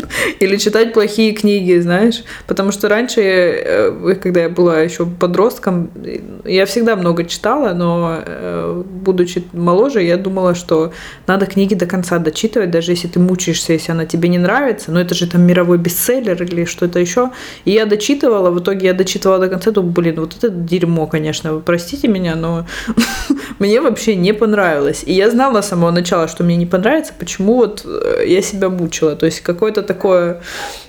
Или 0.40 0.58
читать 0.58 0.94
плохие 0.94 1.34
книги, 1.34 1.80
знаешь. 1.80 2.24
Потому 2.48 2.72
что 2.72 2.90
раньше, 2.90 3.22
э, 3.22 4.16
когда 4.22 4.42
я 4.42 4.50
была 4.50 4.80
еще 4.80 5.06
подростком, 5.06 5.90
я 6.46 6.66
всегда 6.66 6.96
много 6.96 7.26
читала, 7.26 7.74
но 7.74 8.20
э, 8.26 8.84
будучи 8.86 9.44
моложе, 9.54 10.04
я 10.04 10.18
думала, 10.18 10.56
что 10.56 10.92
надо 11.28 11.46
книги 11.46 11.74
до 11.76 11.86
конца 11.86 12.20
дочитывать, 12.20 12.72
даже 12.72 12.92
если 12.92 13.08
ты 13.08 13.20
мучаешься, 13.20 13.74
если 13.74 13.92
она 13.92 14.06
тебе 14.06 14.30
не 14.30 14.38
нравится. 14.38 14.92
Но 14.92 15.00
это 15.00 15.16
же 15.16 15.28
там 15.28 15.42
мировой 15.44 15.78
бестселлер 15.78 16.42
или 16.44 16.66
что-то 16.66 17.00
еще. 17.00 17.32
И 17.66 17.72
я 17.72 17.86
дочитывала, 17.86 18.50
в 18.52 18.60
итоге 18.60 18.88
я 18.88 18.94
дочитывала 18.94 19.40
до 19.40 19.50
конца, 19.50 19.72
думаю, 19.72 19.94
блин, 19.94 20.20
вот 20.20 20.36
это 20.38 20.50
дерьмо, 20.50 21.08
конечно, 21.08 21.54
вы 21.54 21.62
простите 21.62 22.08
меня, 22.08 22.36
но 22.36 22.66
мне 23.60 23.82
вообще 23.82 24.16
не 24.16 24.34
понравилось. 24.34 25.04
И 25.06 25.14
я 25.14 25.30
знала 25.30 25.62
с 25.62 25.70
самого 25.70 25.92
начала, 25.92 26.28
что 26.28 26.44
мне 26.44 26.56
не 26.56 26.66
понравится, 26.66 27.14
почему 27.18 27.56
вот 27.56 27.84
э, 27.86 28.24
я 28.28 28.42
себя 28.42 28.70
мучила. 28.70 29.16
То 29.16 29.26
есть 29.26 29.42
какое-то 29.42 29.82
такое, 29.88 30.41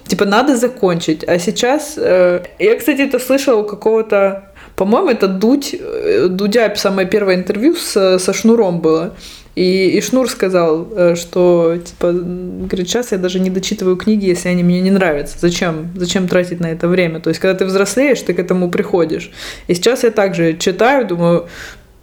типа, 0.07 0.25
надо 0.25 0.57
закончить. 0.57 1.25
А 1.27 1.39
сейчас, 1.39 1.95
э, 1.97 2.43
я, 2.59 2.77
кстати, 2.77 3.03
это 3.03 3.19
слышала 3.19 3.61
у 3.61 3.65
какого-то, 3.65 4.53
по-моему, 4.77 5.11
это 5.11 5.29
Дудь, 5.29 5.75
э, 5.79 6.29
Дудя 6.29 6.75
самое 6.77 7.09
первое 7.09 7.37
интервью 7.37 7.75
с, 7.75 8.19
со 8.19 8.33
Шнуром 8.33 8.81
было. 8.81 9.15
И, 9.59 9.89
и 9.89 10.01
Шнур 10.01 10.31
сказал, 10.31 10.87
э, 10.95 11.17
что, 11.17 11.77
типа, 11.85 12.13
говорит, 12.13 12.89
сейчас 12.89 13.11
я 13.11 13.19
даже 13.19 13.41
не 13.41 13.51
дочитываю 13.51 13.97
книги, 13.97 14.27
если 14.27 14.49
они 14.49 14.63
мне 14.63 14.81
не 14.81 14.93
нравятся. 14.93 15.37
Зачем? 15.41 15.91
Зачем 15.97 16.29
тратить 16.29 16.61
на 16.61 16.67
это 16.67 16.87
время? 16.87 17.19
То 17.19 17.31
есть, 17.31 17.41
когда 17.41 17.59
ты 17.59 17.65
взрослеешь, 17.65 18.21
ты 18.21 18.35
к 18.35 18.39
этому 18.39 18.71
приходишь. 18.71 19.33
И 19.67 19.75
сейчас 19.75 20.05
я 20.05 20.13
также 20.13 20.57
читаю, 20.57 21.07
думаю, 21.07 21.49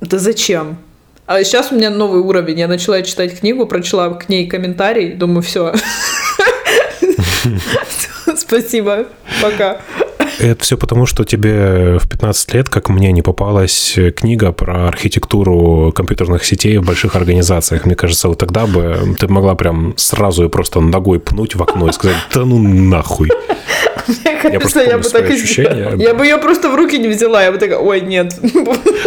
да 0.01 0.17
зачем? 0.17 0.77
А 1.27 1.43
сейчас 1.43 1.71
у 1.71 1.75
меня 1.75 1.89
новый 1.89 2.19
уровень. 2.19 2.59
Я 2.59 2.67
начала 2.67 3.01
читать 3.01 3.39
книгу, 3.39 3.65
прочла 3.65 4.09
к 4.09 4.27
ней 4.27 4.47
комментарий, 4.47 5.13
думаю, 5.13 5.41
все. 5.41 5.73
Спасибо. 8.37 9.05
Пока. 9.41 9.81
Это 10.39 10.63
все 10.63 10.77
потому, 10.77 11.05
что 11.05 11.23
тебе 11.23 11.97
в 11.97 12.09
15 12.09 12.53
лет, 12.53 12.69
как 12.69 12.89
мне, 12.89 13.11
не 13.11 13.21
попалась 13.21 13.97
книга 14.15 14.51
про 14.51 14.87
архитектуру 14.87 15.93
компьютерных 15.95 16.43
сетей 16.43 16.77
в 16.77 16.85
больших 16.85 17.15
организациях. 17.15 17.85
Мне 17.85 17.95
кажется, 17.95 18.27
вот 18.27 18.37
тогда 18.37 18.65
бы 18.65 19.15
ты 19.19 19.27
могла 19.27 19.55
прям 19.55 19.93
сразу 19.97 20.45
и 20.45 20.49
просто 20.49 20.81
ногой 20.81 21.19
пнуть 21.19 21.55
в 21.55 21.63
окно 21.63 21.87
и 21.89 21.93
сказать, 21.93 22.17
да 22.33 22.43
ну 22.43 22.59
нахуй. 22.59 23.29
Мне 24.25 24.59
кажется, 24.59 24.79
я, 24.81 24.89
я 24.91 24.97
бы 24.97 25.03
так 25.03 25.29
и 25.29 25.37
сделала. 25.37 25.95
Я 25.95 26.13
бы 26.13 26.25
ее 26.25 26.37
просто 26.37 26.69
в 26.69 26.75
руки 26.75 26.97
не 26.97 27.07
взяла, 27.07 27.43
я 27.43 27.51
бы 27.51 27.57
такая, 27.57 27.79
ой, 27.79 28.01
нет. 28.01 28.35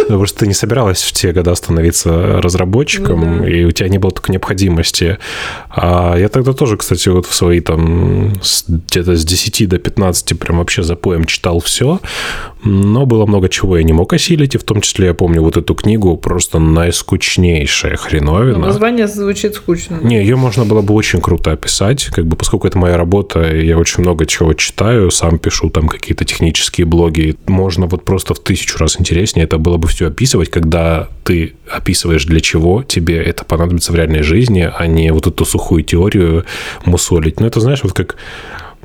Ну, 0.09 0.15
потому 0.15 0.25
что 0.25 0.39
ты 0.39 0.47
не 0.47 0.53
собиралась 0.53 1.03
в 1.03 1.11
те 1.11 1.31
годы 1.31 1.55
становиться 1.55 2.41
разработчиком, 2.41 3.19
ну, 3.19 3.43
да. 3.43 3.49
и 3.49 3.63
у 3.63 3.71
тебя 3.71 3.89
не 3.89 3.97
было 3.99 4.11
такой 4.11 4.33
необходимости. 4.33 5.17
А 5.69 6.15
я 6.17 6.29
тогда 6.29 6.53
тоже, 6.53 6.77
кстати, 6.77 7.09
вот 7.09 7.25
в 7.25 7.33
свои 7.33 7.59
там 7.59 8.33
где-то 8.67 9.15
с 9.15 9.25
10 9.25 9.69
до 9.69 9.77
15 9.77 10.39
прям 10.39 10.57
вообще 10.57 10.83
запоем 10.83 11.25
читал 11.25 11.59
все, 11.59 11.99
но 12.63 13.05
было 13.05 13.25
много 13.25 13.49
чего 13.49 13.77
я 13.77 13.83
не 13.83 13.93
мог 13.93 14.11
осилить, 14.13 14.55
и 14.55 14.57
в 14.57 14.63
том 14.63 14.81
числе 14.81 15.07
я 15.07 15.13
помню 15.13 15.41
вот 15.41 15.57
эту 15.57 15.75
книгу 15.75 16.17
просто 16.17 16.59
наискучнейшая 16.59 17.95
хреновина. 17.95 18.59
Но 18.59 18.65
название 18.67 19.07
звучит 19.07 19.55
скучно. 19.55 19.99
Не, 20.01 20.17
ее 20.17 20.35
можно 20.35 20.65
было 20.65 20.81
бы 20.81 20.93
очень 20.93 21.21
круто 21.21 21.51
описать, 21.51 22.05
как 22.05 22.25
бы 22.25 22.35
поскольку 22.35 22.67
это 22.67 22.77
моя 22.77 22.97
работа, 22.97 23.55
я 23.55 23.77
очень 23.77 24.01
много 24.01 24.25
чего 24.25 24.53
читаю, 24.53 24.88
сам 25.11 25.39
пишу 25.39 25.69
там 25.69 25.87
какие-то 25.87 26.25
технические 26.25 26.85
блоги, 26.85 27.35
можно 27.47 27.87
вот 27.87 28.05
просто 28.05 28.33
в 28.33 28.39
тысячу 28.39 28.77
раз 28.77 28.99
интереснее 28.99 29.45
это 29.45 29.57
было 29.57 29.77
бы 29.77 29.87
все 29.87 30.07
описывать, 30.07 30.49
когда 30.49 31.09
ты 31.23 31.55
описываешь, 31.69 32.25
для 32.25 32.39
чего 32.39 32.83
тебе 32.83 33.17
это 33.17 33.45
понадобится 33.45 33.91
в 33.91 33.95
реальной 33.95 34.23
жизни, 34.23 34.69
а 34.73 34.87
не 34.87 35.11
вот 35.11 35.27
эту 35.27 35.45
сухую 35.45 35.83
теорию 35.83 36.45
мусолить. 36.85 37.39
Ну, 37.39 37.47
это, 37.47 37.59
знаешь, 37.59 37.83
вот 37.83 37.93
как 37.93 38.15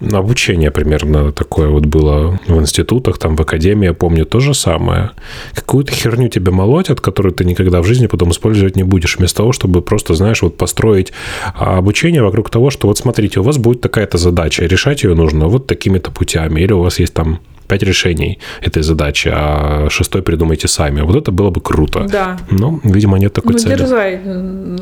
обучение 0.00 0.70
примерно 0.70 1.33
такое 1.33 1.68
вот 1.68 1.87
было 1.87 2.38
в 2.46 2.61
институтах, 2.61 3.18
там 3.18 3.37
в 3.37 3.40
академии, 3.40 3.87
я 3.87 3.94
помню, 3.94 4.24
то 4.24 4.40
же 4.40 4.54
самое. 4.54 5.11
Какую-то 5.54 5.92
херню 5.92 6.28
тебе 6.28 6.50
молотят, 6.50 7.00
которую 7.00 7.33
ты 7.33 7.44
никогда 7.44 7.80
в 7.80 7.85
жизни 7.87 8.07
потом 8.07 8.30
использовать 8.30 8.76
не 8.76 8.83
будешь, 8.83 9.18
вместо 9.18 9.38
того, 9.38 9.52
чтобы 9.52 9.83
просто, 9.83 10.14
знаешь, 10.14 10.42
вот 10.42 10.57
построить 10.57 11.12
обучение 11.54 12.22
вокруг 12.22 12.50
того, 12.50 12.70
что 12.70 12.88
вот 12.88 12.98
смотрите, 12.98 13.40
у 13.40 13.42
вас 13.42 13.59
будет 13.59 13.80
такая-то 13.80 14.18
задача, 14.18 14.64
решать 14.66 15.04
ее 15.04 15.14
нужно 15.14 15.48
вот 15.48 15.66
такими-то 15.66 16.11
путями, 16.11 16.61
или 16.61 16.72
у 16.72 16.80
вас 16.80 16.98
есть 16.98 17.14
там 17.14 17.40
пять 17.66 17.83
решений 17.83 18.38
этой 18.61 18.83
задачи, 18.83 19.30
а 19.33 19.88
шестой 19.90 20.22
придумайте 20.22 20.68
сами. 20.68 21.00
Вот 21.00 21.16
это 21.16 21.33
было 21.33 21.50
бы 21.50 21.61
круто. 21.61 22.07
Да. 22.11 22.38
Но, 22.50 22.80
видимо, 22.85 23.18
нет 23.18 23.33
такой 23.33 23.52
ну, 23.52 23.59
цели. 23.59 23.76
дерзай, 23.76 24.20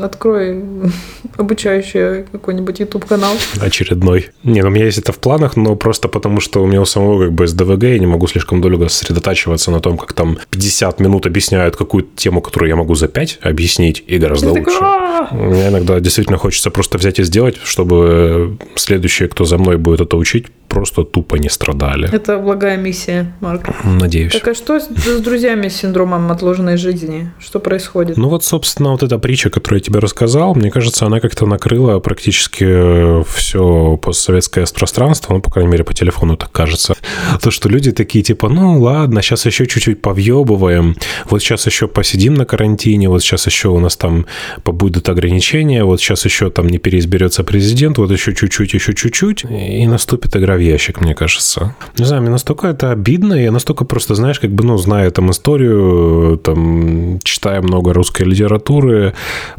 открой 0.02 0.62
обучающий 1.36 2.24
какой-нибудь 2.32 2.80
YouTube-канал. 2.80 3.34
Очередной. 3.60 4.30
Не, 4.44 4.62
ну 4.62 4.68
у 4.68 4.70
меня 4.70 4.86
есть 4.86 4.98
это 5.02 5.12
в 5.12 5.18
планах, 5.18 5.56
но 5.56 5.76
просто 5.76 6.08
потому, 6.08 6.40
что 6.40 6.62
у 6.62 6.66
меня 6.66 6.80
у 6.80 6.84
самого 6.84 7.24
как 7.24 7.32
бы 7.32 7.46
с 7.46 7.52
ДВГ 7.52 7.82
я 7.82 7.98
не 7.98 8.06
могу 8.06 8.26
слишком 8.26 8.60
долго 8.60 8.88
сосредотачиваться 8.88 9.70
на 9.70 9.80
том, 9.80 9.98
как 9.98 10.12
там 10.12 10.38
50 10.50 11.00
минут 11.00 11.26
объясняют 11.26 11.76
какую-то 11.76 12.10
тему, 12.16 12.40
которую 12.40 12.68
я 12.68 12.76
могу 12.76 12.94
за 12.94 13.08
5 13.08 13.40
объяснить, 13.42 14.04
и 14.06 14.18
гораздо 14.18 14.52
Ты 14.52 14.60
лучше. 14.60 14.64
такой, 14.64 14.88
«А!» 14.88 15.28
Мне 15.32 15.68
иногда 15.68 16.00
действительно 16.00 16.38
хочется 16.38 16.70
просто 16.70 16.98
взять 16.98 17.18
и 17.18 17.24
сделать, 17.24 17.56
чтобы 17.62 18.56
следующие, 18.76 19.28
кто 19.28 19.44
за 19.44 19.58
мной 19.58 19.76
будет 19.76 20.00
это 20.00 20.16
учить, 20.16 20.46
просто 20.72 21.04
тупо 21.04 21.36
не 21.36 21.50
страдали. 21.50 22.08
Это 22.10 22.38
благая 22.38 22.78
миссия, 22.78 23.34
Марк. 23.40 23.68
Надеюсь. 23.84 24.32
Так 24.32 24.48
а 24.48 24.54
что 24.54 24.80
с, 24.80 24.88
с 24.88 25.20
друзьями 25.20 25.68
с 25.68 25.76
синдромом 25.76 26.32
отложенной 26.32 26.78
жизни? 26.78 27.30
Что 27.38 27.60
происходит? 27.60 28.16
Ну 28.16 28.30
вот, 28.30 28.42
собственно, 28.42 28.92
вот 28.92 29.02
эта 29.02 29.18
притча, 29.18 29.50
которую 29.50 29.80
я 29.80 29.84
тебе 29.84 29.98
рассказал, 29.98 30.54
мне 30.54 30.70
кажется, 30.70 31.04
она 31.04 31.20
как-то 31.20 31.44
накрыла 31.44 31.98
практически 31.98 33.22
все 33.34 33.98
постсоветское 33.98 34.64
пространство, 34.74 35.34
ну, 35.34 35.42
по 35.42 35.50
крайней 35.50 35.70
мере, 35.70 35.84
по 35.84 35.92
телефону 35.92 36.38
так 36.38 36.50
кажется. 36.50 36.94
То, 37.42 37.50
что 37.50 37.68
люди 37.68 37.92
такие, 37.92 38.24
типа, 38.24 38.48
ну 38.48 38.80
ладно, 38.80 39.20
сейчас 39.20 39.44
еще 39.44 39.66
чуть-чуть 39.66 40.00
повъебываем, 40.00 40.96
вот 41.28 41.42
сейчас 41.42 41.66
еще 41.66 41.86
посидим 41.86 42.32
на 42.32 42.46
карантине, 42.46 43.10
вот 43.10 43.22
сейчас 43.22 43.46
еще 43.46 43.68
у 43.68 43.78
нас 43.78 43.96
там 43.96 44.24
будут 44.64 45.10
ограничения, 45.10 45.84
вот 45.84 46.00
сейчас 46.00 46.24
еще 46.24 46.50
там 46.50 46.68
не 46.68 46.78
переизберется 46.78 47.44
президент, 47.44 47.98
вот 47.98 48.10
еще 48.10 48.34
чуть-чуть, 48.34 48.72
еще 48.72 48.94
чуть-чуть, 48.94 49.44
и 49.44 49.86
наступит 49.86 50.34
игра 50.34 50.56
в 50.56 50.61
ящик, 50.62 51.00
мне 51.00 51.14
кажется. 51.14 51.74
Не 51.98 52.04
знаю, 52.04 52.22
мне 52.22 52.30
настолько 52.30 52.68
это 52.68 52.90
обидно, 52.90 53.34
я 53.34 53.52
настолько 53.52 53.84
просто, 53.84 54.14
знаешь, 54.14 54.40
как 54.40 54.50
бы, 54.50 54.64
ну, 54.64 54.78
зная 54.78 55.10
там 55.10 55.30
историю, 55.30 56.38
там, 56.38 57.18
читая 57.22 57.60
много 57.62 57.92
русской 57.92 58.22
литературы, 58.22 59.14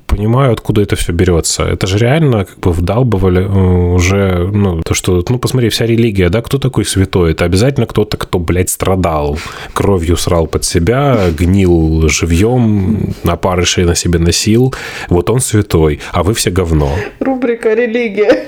понимаю, 0.07 0.53
откуда 0.53 0.81
это 0.81 0.95
все 0.95 1.11
берется. 1.11 1.63
Это 1.63 1.87
же 1.87 1.97
реально 1.97 2.45
как 2.45 2.59
бы 2.59 2.71
вдалбывали 2.71 3.41
э, 3.43 3.93
уже, 3.95 4.49
ну, 4.51 4.81
то, 4.81 4.93
что, 4.93 5.23
ну, 5.27 5.39
посмотри, 5.39 5.69
вся 5.69 5.85
религия, 5.85 6.29
да, 6.29 6.41
кто 6.41 6.57
такой 6.57 6.85
святой? 6.85 7.31
Это 7.31 7.45
обязательно 7.45 7.85
кто-то, 7.85 8.17
кто, 8.17 8.39
блядь, 8.39 8.69
страдал, 8.69 9.37
кровью 9.73 10.17
срал 10.17 10.47
под 10.47 10.65
себя, 10.65 11.29
гнил 11.31 12.07
живьем, 12.09 13.13
на 13.23 13.35
парышей 13.35 13.85
на 13.85 13.95
себе 13.95 14.19
носил. 14.19 14.73
Вот 15.09 15.29
он 15.29 15.39
святой, 15.39 15.99
а 16.11 16.23
вы 16.23 16.33
все 16.33 16.51
говно. 16.51 16.91
Рубрика 17.19 17.73
«Религия». 17.73 18.47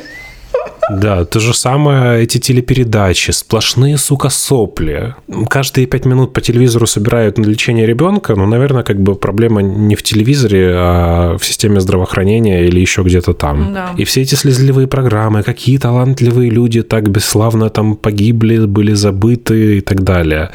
Да, 0.90 1.26
то 1.26 1.40
же 1.40 1.54
самое 1.54 2.24
эти 2.24 2.38
телепередачи, 2.38 3.32
сплошные, 3.32 3.98
сука, 3.98 4.30
сопли. 4.30 5.16
Каждые 5.50 5.88
пять 5.88 6.06
минут 6.06 6.34
по 6.34 6.42
телевизору 6.42 6.86
собирают 6.86 7.38
на 7.38 7.46
лечение 7.46 7.86
ребенка, 7.86 8.36
но, 8.36 8.46
наверное, 8.46 8.84
как 8.84 9.02
бы 9.02 9.16
проблема 9.16 9.62
не 9.62 9.96
в 9.96 10.04
телевизоре, 10.04 10.74
а 10.76 11.38
в 11.38 11.46
системе 11.46 11.80
здравоохранения 11.80 12.66
или 12.66 12.80
еще 12.80 13.02
где-то 13.02 13.34
там. 13.34 13.74
Да. 13.74 13.92
И 13.98 14.04
все 14.04 14.22
эти 14.22 14.36
слезливые 14.36 14.88
программы, 14.88 15.44
какие 15.44 15.78
талантливые 15.78 16.50
люди 16.50 16.84
так 16.84 17.10
бесславно 17.10 17.70
там 17.70 17.96
погибли, 17.96 18.66
были 18.66 18.94
забыты 18.94 19.78
и 19.78 19.82
так 19.82 20.04
далее. 20.04 20.52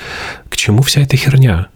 К 0.49 0.57
чему 0.57 0.83
вся 0.83 1.01
эта 1.01 1.17
херня? 1.17 1.69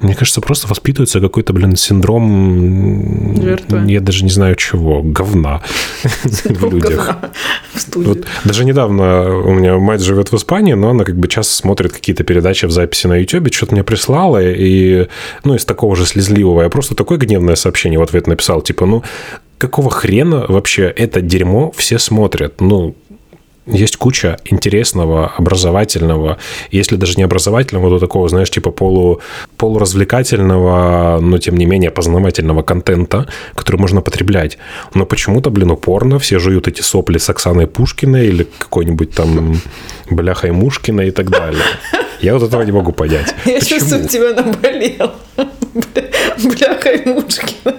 Мне 0.00 0.14
кажется, 0.14 0.40
просто 0.40 0.68
воспитывается 0.68 1.20
какой-то, 1.20 1.52
блин, 1.52 1.74
синдром... 1.76 3.40
Жертвы. 3.42 3.90
Я 3.90 4.00
даже 4.00 4.24
не 4.24 4.30
знаю 4.30 4.54
чего. 4.56 5.02
Говна 5.02 5.62
в 6.24 6.70
людях. 6.70 7.16
Даже 8.44 8.64
недавно 8.64 9.36
у 9.38 9.54
меня 9.54 9.78
мать 9.78 10.02
живет 10.02 10.32
в 10.32 10.36
Испании, 10.36 10.74
но 10.74 10.90
она 10.90 11.04
как 11.04 11.16
бы 11.16 11.28
часто 11.28 11.54
смотрит 11.54 11.92
какие-то 11.92 12.24
передачи 12.24 12.66
в 12.66 12.70
записи 12.70 13.06
на 13.06 13.16
YouTube, 13.18 13.52
что-то 13.52 13.74
мне 13.74 13.84
прислала, 13.84 14.42
и, 14.42 15.08
ну, 15.44 15.54
из 15.54 15.64
такого 15.64 15.96
же 15.96 16.04
слезливого 16.04 16.62
я 16.62 16.68
просто 16.68 16.94
такое 16.94 17.18
гневное 17.18 17.54
сообщение 17.54 17.98
в 17.98 18.02
ответ 18.02 18.26
написал, 18.26 18.60
типа, 18.60 18.86
ну, 18.86 19.02
какого 19.58 19.90
хрена 19.90 20.44
вообще 20.48 20.84
это 20.84 21.20
дерьмо 21.20 21.72
все 21.76 21.98
смотрят? 21.98 22.60
Ну, 22.60 22.94
есть 23.66 23.96
куча 23.96 24.36
интересного, 24.44 25.32
образовательного, 25.36 26.38
если 26.70 26.96
даже 26.96 27.14
не 27.16 27.24
образовательного, 27.24 27.90
то 27.90 27.98
такого, 27.98 28.28
знаешь, 28.28 28.50
типа 28.50 28.70
полу, 28.70 29.20
полуразвлекательного, 29.56 31.18
но 31.20 31.38
тем 31.38 31.56
не 31.56 31.66
менее 31.66 31.90
познавательного 31.90 32.62
контента, 32.62 33.26
который 33.54 33.76
можно 33.76 34.02
потреблять. 34.02 34.58
Но 34.94 35.04
почему-то, 35.06 35.50
блин, 35.50 35.70
упорно 35.70 36.18
все 36.18 36.38
жуют 36.38 36.68
эти 36.68 36.82
сопли 36.82 37.18
с 37.18 37.28
Оксаной 37.28 37.66
Пушкиной 37.66 38.28
или 38.28 38.46
какой-нибудь 38.58 39.12
там 39.12 39.60
Бляхой 40.10 40.52
Мушкиной 40.52 41.08
и 41.08 41.10
так 41.10 41.30
далее. 41.30 41.62
Я 42.20 42.34
вот 42.34 42.44
этого 42.44 42.62
не 42.62 42.72
могу 42.72 42.92
понять. 42.92 43.34
Я 43.44 43.58
Почему? 43.58 43.80
чувствую, 43.80 44.08
тебя 44.08 44.32
наболел. 44.32 45.12
Бляха 46.44 46.90
и 46.90 47.08
Мушкина. 47.08 47.74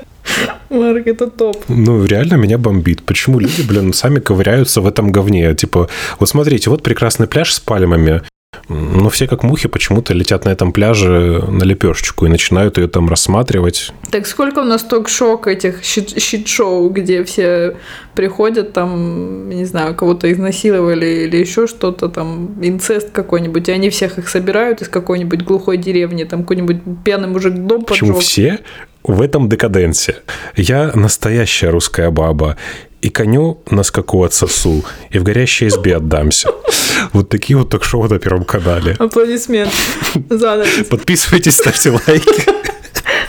Марк, 0.69 1.07
это 1.07 1.27
топ. 1.27 1.63
Ну, 1.67 2.05
реально 2.05 2.35
меня 2.35 2.57
бомбит. 2.57 3.03
Почему 3.03 3.39
люди, 3.39 3.61
блин, 3.61 3.93
сами 3.93 4.19
ковыряются 4.19 4.81
в 4.81 4.87
этом 4.87 5.11
говне? 5.11 5.53
Типа, 5.55 5.89
вот 6.19 6.29
смотрите, 6.29 6.69
вот 6.69 6.83
прекрасный 6.83 7.27
пляж 7.27 7.53
с 7.53 7.59
пальмами, 7.59 8.21
но 8.69 9.09
все 9.09 9.27
как 9.27 9.43
мухи 9.43 9.67
почему-то 9.67 10.13
летят 10.13 10.45
на 10.45 10.49
этом 10.49 10.71
пляже 10.71 11.43
на 11.47 11.63
лепешечку 11.63 12.25
и 12.25 12.29
начинают 12.29 12.77
ее 12.77 12.87
там 12.87 13.09
рассматривать. 13.09 13.91
Так 14.11 14.25
сколько 14.27 14.59
у 14.59 14.63
нас 14.63 14.83
ток-шок 14.83 15.47
этих 15.47 15.83
щит- 15.83 16.19
щит-шоу, 16.21 16.89
где 16.89 17.23
все 17.23 17.77
приходят, 18.15 18.73
там, 18.73 19.49
не 19.49 19.65
знаю, 19.65 19.95
кого-то 19.95 20.31
изнасиловали 20.31 21.05
или 21.25 21.37
еще 21.37 21.67
что-то, 21.67 22.09
там, 22.09 22.55
инцест 22.61 23.11
какой-нибудь, 23.11 23.69
и 23.69 23.71
они 23.71 23.89
всех 23.89 24.17
их 24.17 24.27
собирают 24.29 24.81
из 24.81 24.89
какой-нибудь 24.89 25.43
глухой 25.43 25.77
деревни, 25.77 26.23
там 26.23 26.41
какой-нибудь 26.41 26.77
пьяный 27.03 27.27
мужик 27.27 27.53
дом 27.53 27.83
Почему 27.83 28.13
поджег. 28.13 28.23
все 28.23 28.59
в 29.03 29.21
этом 29.21 29.47
декаденсе? 29.47 30.17
Я 30.55 30.91
настоящая 30.93 31.69
русская 31.69 32.11
баба. 32.11 32.57
И 33.07 33.09
коню 33.09 33.57
на 33.71 33.83
скаку 33.83 34.25
отсосу, 34.25 34.83
и 35.11 35.19
в 35.19 35.23
горящей 35.23 35.69
избе 35.69 35.95
отдамся. 35.95 36.49
Вот 37.13 37.29
такие 37.29 37.57
вот 37.57 37.69
ток-шоу 37.69 38.05
на 38.09 38.19
Первом 38.19 38.43
канале. 38.43 38.97
Аплодисмент. 38.99 39.71
Подписывайтесь, 40.89 41.55
ставьте 41.55 41.91
лайки. 41.91 42.43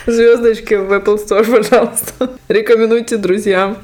Звездочки 0.06 0.74
в 0.74 0.92
Apple 0.92 1.24
Store, 1.24 1.44
пожалуйста. 1.44 2.30
Рекомендуйте 2.48 3.18
друзьям. 3.18 3.76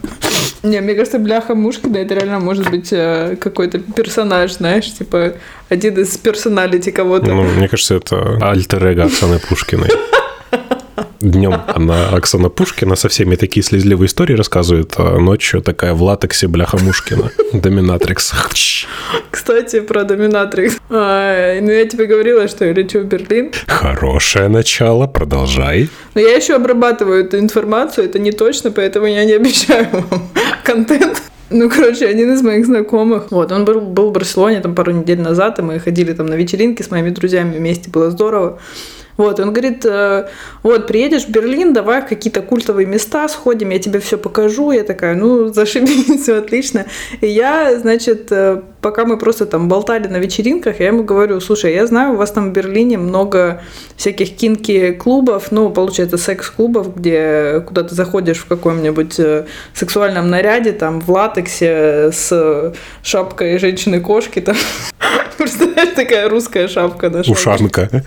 Не, 0.65 0.81
мне 0.81 0.95
кажется, 0.95 1.21
бляха 1.21 1.55
Мушкина 1.55 1.99
это 1.99 2.15
реально 2.15 2.41
может 2.41 2.69
быть 2.71 2.89
э, 2.93 3.37
какой-то 3.41 3.79
персонаж, 3.79 4.55
знаешь, 4.55 4.93
типа 4.93 5.35
один 5.69 5.97
из 5.97 6.17
персоналити 6.17 6.91
кого-то. 6.91 7.27
Ну, 7.27 7.45
мне 7.45 7.69
кажется, 7.69 7.95
это 7.95 8.39
альтер-эго 8.41 9.05
Оксаны 9.05 9.39
Пушкиной. 9.39 9.91
Днем 11.25 11.55
она, 11.69 12.11
Оксана 12.11 12.51
Пушкина, 12.51 12.97
со 12.97 13.09
всеми 13.09 13.37
такие 13.37 13.65
слезливые 13.65 14.09
истории 14.09 14.35
рассказывает, 14.35 14.93
а 14.99 15.19
ночью 15.19 15.63
такая 15.63 15.95
в 15.95 16.03
латексе 16.03 16.49
бляха 16.49 16.77
Мушкина. 16.77 17.31
Доминатрикс. 17.55 18.35
Кстати, 19.31 19.81
про 19.81 20.05
Доминатрикс. 20.05 20.77
А, 20.91 21.59
ну, 21.63 21.71
я 21.71 21.87
тебе 21.87 22.05
говорила, 22.05 22.47
что 22.47 22.67
я 22.67 22.75
лечу 22.75 23.01
в 23.01 23.05
Берлин. 23.05 23.53
Хорошее 23.67 24.49
начало, 24.49 25.07
продолжай. 25.07 25.89
Но 26.15 26.21
я 26.21 26.37
еще 26.37 26.57
обрабатываю 26.57 27.25
эту 27.25 27.39
информацию, 27.39 28.05
это 28.05 28.19
не 28.19 28.33
точно, 28.33 28.71
поэтому 28.71 29.07
я 29.07 29.25
не 29.25 29.33
обещаю 29.33 29.89
вам 29.93 30.29
контент. 30.63 31.23
Ну, 31.49 31.71
короче, 31.71 32.07
один 32.07 32.35
из 32.35 32.43
моих 32.43 32.67
знакомых, 32.67 33.31
вот, 33.31 33.51
он 33.51 33.65
был, 33.65 33.81
был 33.81 34.11
в 34.11 34.13
Барселоне 34.13 34.61
там 34.61 34.75
пару 34.75 34.93
недель 34.93 35.21
назад, 35.23 35.59
и 35.59 35.63
мы 35.63 35.79
ходили 35.79 36.13
там 36.13 36.27
на 36.27 36.35
вечеринки 36.35 36.83
с 36.83 36.91
моими 36.91 37.09
друзьями 37.09 37.57
вместе, 37.57 37.91
было 37.91 38.11
здорово. 38.11 38.59
Вот, 39.17 39.39
он 39.41 39.53
говорит, 39.53 39.85
э, 39.85 40.27
вот, 40.63 40.87
приедешь 40.87 41.25
в 41.25 41.31
Берлин, 41.31 41.73
давай 41.73 42.03
в 42.03 42.07
какие-то 42.07 42.43
культовые 42.43 42.87
места 42.87 43.29
сходим, 43.29 43.71
я 43.71 43.79
тебе 43.79 44.01
все 44.01 44.19
покажу. 44.19 44.73
Я 44.73 44.83
такая, 44.83 45.15
ну, 45.15 45.49
зашибись, 45.53 46.21
все 46.23 46.39
отлично. 46.39 46.87
И 47.21 47.29
я, 47.29 47.79
значит, 47.79 48.33
э, 48.33 48.61
пока 48.81 49.05
мы 49.05 49.17
просто 49.17 49.47
там 49.47 49.69
болтали 49.69 50.09
на 50.09 50.17
вечеринках, 50.17 50.81
я 50.81 50.89
ему 50.89 51.05
говорю, 51.05 51.41
слушай, 51.41 51.73
я 51.73 51.87
знаю, 51.87 52.15
у 52.15 52.17
вас 52.17 52.33
там 52.33 52.51
в 52.51 52.53
Берлине 52.53 52.99
много 52.99 53.63
всяких 53.97 54.37
кинки-клубов, 54.37 55.53
ну, 55.53 55.71
получается, 55.71 56.19
секс-клубов, 56.19 56.97
где 56.97 57.63
куда 57.67 57.85
ты 57.85 57.95
заходишь 57.95 58.39
в 58.39 58.47
каком-нибудь 58.47 59.19
э, 59.19 59.47
сексуальном 59.75 60.29
наряде, 60.29 60.73
там, 60.73 61.01
в 61.01 61.09
латексе 61.11 62.11
с 62.13 62.75
шапкой 63.03 63.59
женщины-кошки, 63.59 64.41
там, 64.41 64.57
представляешь, 65.39 65.95
такая 65.95 66.29
русская 66.29 66.67
шапка 66.67 67.11
на 67.11 67.23
шапке. 67.23 67.33
Ушанка. 67.33 68.05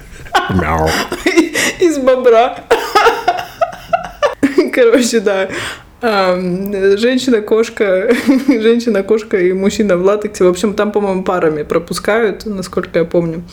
Мяу. 0.49 0.89
Из 1.79 1.97
бобра. 1.97 2.57
Короче, 4.73 5.19
да. 5.19 5.49
Женщина-кошка, 6.01 8.13
женщина-кошка 8.47 9.37
и 9.47 9.53
мужчина 9.53 9.97
в 9.97 10.03
латексе. 10.03 10.43
В 10.43 10.47
общем, 10.47 10.73
там, 10.73 10.91
по-моему, 10.91 11.23
парами 11.23 11.63
пропускают, 11.63 12.45
насколько 12.45 12.99
я 12.99 13.05
помню. 13.05 13.43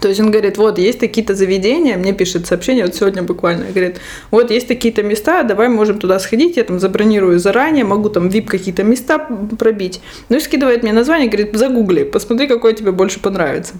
То 0.00 0.08
есть 0.08 0.20
он 0.20 0.30
говорит, 0.30 0.58
вот, 0.58 0.78
есть 0.78 1.00
такие-то 1.00 1.34
заведения, 1.34 1.96
мне 1.96 2.12
пишет 2.12 2.46
сообщение, 2.46 2.84
вот 2.84 2.94
сегодня 2.94 3.22
буквально, 3.22 3.70
говорит, 3.70 4.00
вот, 4.30 4.50
есть 4.50 4.68
такие-то 4.68 5.02
места, 5.02 5.42
давай 5.42 5.68
можем 5.68 5.98
туда 5.98 6.20
сходить, 6.20 6.56
я 6.56 6.62
там 6.62 6.78
забронирую 6.78 7.40
заранее, 7.40 7.84
могу 7.84 8.08
там 8.08 8.28
VIP 8.28 8.46
какие-то 8.46 8.84
места 8.84 9.18
пробить. 9.58 10.00
Ну 10.28 10.36
и 10.36 10.40
скидывает 10.40 10.84
мне 10.84 10.92
название, 10.92 11.28
говорит, 11.28 11.56
загугли, 11.56 12.04
посмотри, 12.04 12.46
какое 12.46 12.74
тебе 12.74 12.92
больше 12.92 13.18
понравится. 13.18 13.74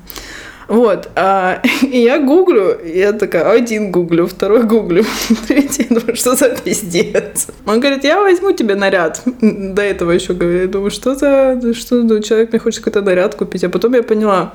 Вот. 0.68 1.08
А, 1.16 1.62
и 1.82 1.98
я 2.02 2.20
гуглю, 2.20 2.78
и 2.78 2.98
я 2.98 3.12
такая, 3.12 3.50
один 3.50 3.90
гуглю, 3.90 4.26
второй 4.26 4.64
гуглю, 4.64 5.04
третий, 5.48 5.86
думаю, 5.88 6.14
что 6.14 6.36
за 6.36 6.50
пиздец. 6.50 7.48
Он 7.66 7.80
говорит, 7.80 8.04
я 8.04 8.20
возьму 8.20 8.52
тебе 8.52 8.74
наряд. 8.74 9.22
До 9.40 9.82
этого 9.82 10.12
еще 10.12 10.34
говорит, 10.34 10.70
думаю, 10.70 10.90
что 10.90 11.14
за, 11.14 11.58
что 11.74 12.02
ну, 12.02 12.20
человек 12.20 12.52
мне 12.52 12.60
хочет 12.60 12.84
какой-то 12.84 13.00
наряд 13.00 13.34
купить. 13.34 13.64
А 13.64 13.70
потом 13.70 13.94
я 13.94 14.02
поняла, 14.02 14.54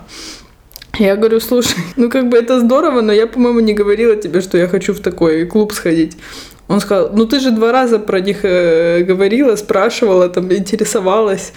я 0.99 1.15
говорю, 1.15 1.39
слушай, 1.39 1.79
ну 1.95 2.09
как 2.09 2.29
бы 2.29 2.37
это 2.37 2.59
здорово, 2.59 3.01
но 3.01 3.11
я, 3.11 3.25
по-моему, 3.25 3.59
не 3.61 3.73
говорила 3.73 4.15
тебе, 4.15 4.41
что 4.41 4.57
я 4.59 4.67
хочу 4.67 4.93
в 4.93 4.99
такой 4.99 5.45
клуб 5.47 5.73
сходить. 5.73 6.15
Он 6.67 6.79
сказал, 6.79 7.09
ну 7.13 7.25
ты 7.25 7.39
же 7.39 7.51
два 7.51 7.71
раза 7.71 7.97
про 7.97 8.21
них 8.21 8.39
э, 8.43 9.03
говорила, 9.03 9.55
спрашивала, 9.55 10.29
там, 10.29 10.53
интересовалась. 10.53 11.53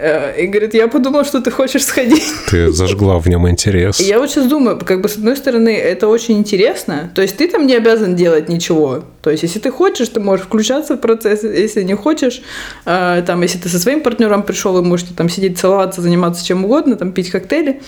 Э, 0.00 0.40
и 0.40 0.46
говорит, 0.46 0.74
я 0.74 0.86
подумала, 0.86 1.24
что 1.24 1.40
ты 1.40 1.50
хочешь 1.50 1.84
сходить. 1.84 2.22
Ты 2.48 2.70
зажгла 2.70 3.18
в 3.18 3.26
нем 3.26 3.48
интерес. 3.48 3.98
Я 3.98 4.20
вот 4.20 4.30
сейчас 4.30 4.46
думаю, 4.46 4.78
как 4.78 5.00
бы 5.00 5.08
с 5.08 5.16
одной 5.16 5.36
стороны, 5.36 5.76
это 5.76 6.06
очень 6.06 6.38
интересно. 6.38 7.10
То 7.16 7.22
есть 7.22 7.36
ты 7.36 7.48
там 7.48 7.66
не 7.66 7.74
обязан 7.74 8.14
делать 8.14 8.48
ничего. 8.48 9.02
То 9.22 9.30
есть 9.30 9.42
если 9.42 9.58
ты 9.58 9.72
хочешь, 9.72 10.08
ты 10.08 10.20
можешь 10.20 10.46
включаться 10.46 10.94
в 10.94 11.00
процесс. 11.00 11.42
Если 11.42 11.82
не 11.82 11.94
хочешь, 11.94 12.42
э, 12.86 13.24
там, 13.26 13.42
если 13.42 13.58
ты 13.58 13.68
со 13.68 13.80
своим 13.80 14.00
партнером 14.00 14.44
пришел, 14.44 14.72
вы 14.72 14.82
можете 14.82 15.14
там 15.16 15.28
сидеть, 15.28 15.58
целоваться, 15.58 16.00
заниматься 16.00 16.46
чем 16.46 16.64
угодно, 16.64 16.94
там, 16.94 17.10
пить 17.10 17.30
коктейли. 17.30 17.80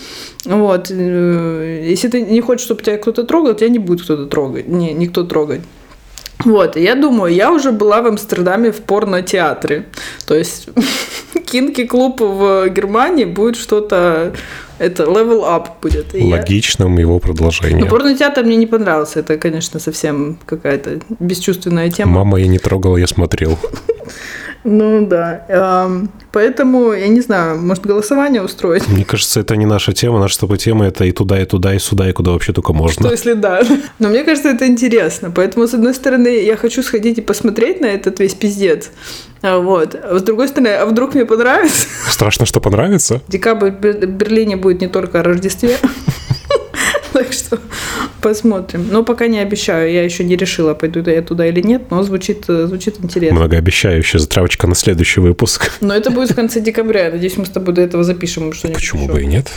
Вот. 0.43 0.91
Э, 0.91 1.85
если 1.87 2.09
ты 2.09 2.21
не 2.23 2.41
хочешь, 2.41 2.65
чтобы 2.65 2.83
тебя 2.83 2.97
кто-то 2.97 3.23
трогал, 3.23 3.53
тебя 3.53 3.69
не 3.69 3.79
будет 3.79 4.01
кто-то 4.01 4.25
трогать. 4.25 4.67
Не, 4.67 4.91
никто 4.91 5.23
трогать. 5.23 5.61
Вот, 6.45 6.75
я 6.75 6.95
думаю, 6.95 7.33
я 7.33 7.51
уже 7.51 7.71
была 7.71 8.01
в 8.01 8.07
Амстердаме 8.07 8.71
в 8.71 8.81
порно-театре. 8.81 9.85
То 10.25 10.35
есть 10.35 10.69
кинки-клуб 11.45 12.21
в 12.21 12.69
Германии 12.69 13.25
будет 13.25 13.55
что-то... 13.55 14.33
Это 14.79 15.03
level 15.03 15.43
up 15.43 15.67
будет. 15.79 16.15
И 16.15 16.23
Логичным 16.23 16.95
я... 16.95 17.01
его 17.01 17.19
продолжением. 17.19 17.81
Но 17.81 17.87
порно-театр 17.87 18.43
мне 18.43 18.55
не 18.55 18.65
понравился. 18.65 19.19
Это, 19.19 19.37
конечно, 19.37 19.79
совсем 19.79 20.39
какая-то 20.45 21.01
бесчувственная 21.19 21.91
тема. 21.91 22.23
Мама, 22.23 22.39
я 22.39 22.47
не 22.47 22.57
трогал, 22.57 22.97
я 22.97 23.07
смотрел. 23.07 23.59
Ну 24.63 25.07
да. 25.07 25.89
Поэтому, 26.31 26.93
я 26.93 27.07
не 27.07 27.21
знаю, 27.21 27.59
может, 27.59 27.85
голосование 27.85 28.41
устроить? 28.41 28.87
Мне 28.87 29.03
кажется, 29.03 29.39
это 29.39 29.55
не 29.55 29.65
наша 29.65 29.91
тема. 29.93 30.19
Наша 30.19 30.39
тобой 30.39 30.57
тема 30.57 30.85
это 30.85 31.03
и 31.05 31.11
туда, 31.11 31.41
и 31.41 31.45
туда, 31.45 31.73
и 31.73 31.79
сюда, 31.79 32.09
и 32.09 32.13
куда 32.13 32.31
вообще 32.31 32.53
только 32.53 32.73
можно. 32.73 33.03
Что 33.03 33.11
если 33.11 33.33
да? 33.33 33.63
Но 33.99 34.09
мне 34.09 34.23
кажется, 34.23 34.49
это 34.49 34.67
интересно. 34.67 35.31
Поэтому, 35.31 35.67
с 35.67 35.73
одной 35.73 35.93
стороны, 35.93 36.43
я 36.43 36.55
хочу 36.55 36.83
сходить 36.83 37.17
и 37.17 37.21
посмотреть 37.21 37.81
на 37.81 37.87
этот 37.87 38.19
весь 38.19 38.33
пиздец. 38.33 38.91
А 39.41 39.59
вот. 39.59 39.95
А 39.95 40.19
с 40.19 40.21
другой 40.21 40.47
стороны, 40.47 40.69
а 40.69 40.85
вдруг 40.85 41.15
мне 41.15 41.25
понравится? 41.25 41.87
Страшно, 42.07 42.45
что 42.45 42.61
понравится. 42.61 43.21
Декабрь 43.27 43.71
в 43.71 44.05
Берлине 44.05 44.55
будет 44.55 44.81
не 44.81 44.87
только 44.87 45.19
о 45.19 45.23
Рождестве. 45.23 45.77
Так 47.13 47.33
что 47.33 47.59
посмотрим. 48.21 48.87
Но 48.91 49.03
пока 49.03 49.27
не 49.27 49.39
обещаю. 49.39 49.91
Я 49.91 50.03
еще 50.03 50.23
не 50.23 50.35
решила, 50.35 50.73
пойду 50.73 51.01
я 51.09 51.21
туда 51.21 51.47
или 51.47 51.61
нет, 51.61 51.91
но 51.91 52.03
звучит, 52.03 52.45
э, 52.47 52.67
звучит 52.67 52.97
интересно. 53.03 53.39
Многообещающая 53.39 54.19
затравочка 54.19 54.67
на 54.67 54.75
следующий 54.75 55.19
выпуск. 55.19 55.71
Но 55.81 55.93
это 55.93 56.11
будет 56.11 56.31
в 56.31 56.35
конце 56.35 56.59
декабря. 56.61 57.09
Надеюсь, 57.11 57.37
мы 57.37 57.45
с 57.45 57.49
тобой 57.49 57.73
до 57.73 57.81
этого 57.81 58.03
запишем 58.03 58.53
что-нибудь. 58.53 58.79
Почему 58.79 59.03
еще. 59.03 59.13
бы 59.13 59.21
и 59.21 59.25
нет? 59.25 59.51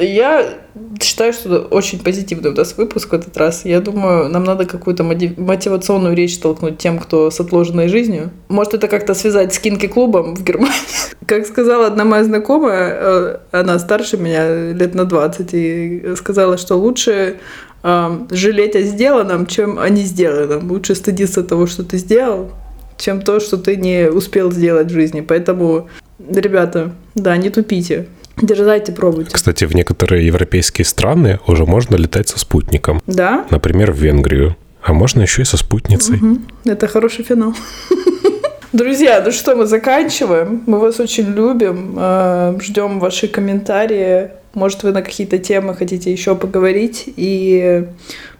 Я 0.00 0.58
считаю, 1.00 1.32
что 1.32 1.60
очень 1.60 1.98
позитивный 1.98 2.50
у 2.50 2.54
нас 2.54 2.76
выпуск 2.76 3.10
в 3.10 3.14
этот 3.14 3.36
раз. 3.36 3.64
Я 3.64 3.80
думаю, 3.80 4.28
нам 4.28 4.44
надо 4.44 4.64
какую-то 4.64 5.04
мотивационную 5.04 6.14
речь 6.14 6.38
толкнуть 6.38 6.78
тем, 6.78 6.98
кто 6.98 7.30
с 7.30 7.40
отложенной 7.40 7.88
жизнью. 7.88 8.30
Может, 8.48 8.74
это 8.74 8.88
как-то 8.88 9.14
связать 9.14 9.54
с 9.54 9.58
кинки-клубом 9.58 10.34
в 10.34 10.42
Германии. 10.42 10.74
Как 11.26 11.46
сказала 11.46 11.86
одна 11.86 12.04
моя 12.04 12.24
знакомая, 12.24 12.96
э, 13.00 13.36
она 13.52 13.78
старше 13.78 14.16
меня 14.16 14.72
лет 14.72 14.94
на 14.94 15.04
20, 15.04 15.48
и 15.52 16.14
сказала, 16.16 16.56
что 16.56 16.76
лучше 16.76 17.36
э, 17.82 18.26
жалеть 18.30 18.76
о 18.76 18.82
сделанном, 18.82 19.46
чем 19.46 19.78
о 19.78 19.88
не 19.88 20.02
сделанном. 20.02 20.70
Лучше 20.70 20.94
стыдиться 20.94 21.42
того, 21.42 21.66
что 21.66 21.84
ты 21.84 21.98
сделал, 21.98 22.50
чем 22.96 23.22
то, 23.22 23.40
что 23.40 23.56
ты 23.56 23.76
не 23.76 24.10
успел 24.10 24.50
сделать 24.52 24.88
в 24.88 24.94
жизни. 24.94 25.20
Поэтому, 25.20 25.88
ребята, 26.18 26.92
да, 27.14 27.36
не 27.36 27.50
тупите. 27.50 28.06
Дерзайте, 28.40 28.92
пробуйте. 28.92 29.30
Кстати, 29.32 29.64
в 29.64 29.74
некоторые 29.74 30.26
европейские 30.26 30.84
страны 30.84 31.40
уже 31.46 31.64
можно 31.64 31.96
летать 31.96 32.28
со 32.28 32.38
спутником. 32.38 33.00
Да? 33.06 33.46
Например, 33.50 33.92
в 33.92 33.96
Венгрию. 33.96 34.56
А 34.82 34.92
можно 34.92 35.22
еще 35.22 35.42
и 35.42 35.44
со 35.44 35.56
спутницей. 35.56 36.16
Угу. 36.16 36.38
Это 36.64 36.86
хороший 36.86 37.24
финал. 37.24 37.54
Друзья, 38.72 39.22
ну 39.24 39.32
что, 39.32 39.56
мы 39.56 39.66
заканчиваем. 39.66 40.62
Мы 40.66 40.78
вас 40.78 41.00
очень 41.00 41.34
любим. 41.34 41.94
Э, 41.98 42.58
Ждем 42.60 43.00
ваши 43.00 43.26
комментарии. 43.26 44.30
Может, 44.54 44.82
вы 44.82 44.92
на 44.92 45.02
какие-то 45.02 45.38
темы 45.38 45.74
хотите 45.74 46.10
еще 46.10 46.34
поговорить. 46.34 47.04
И 47.16 47.86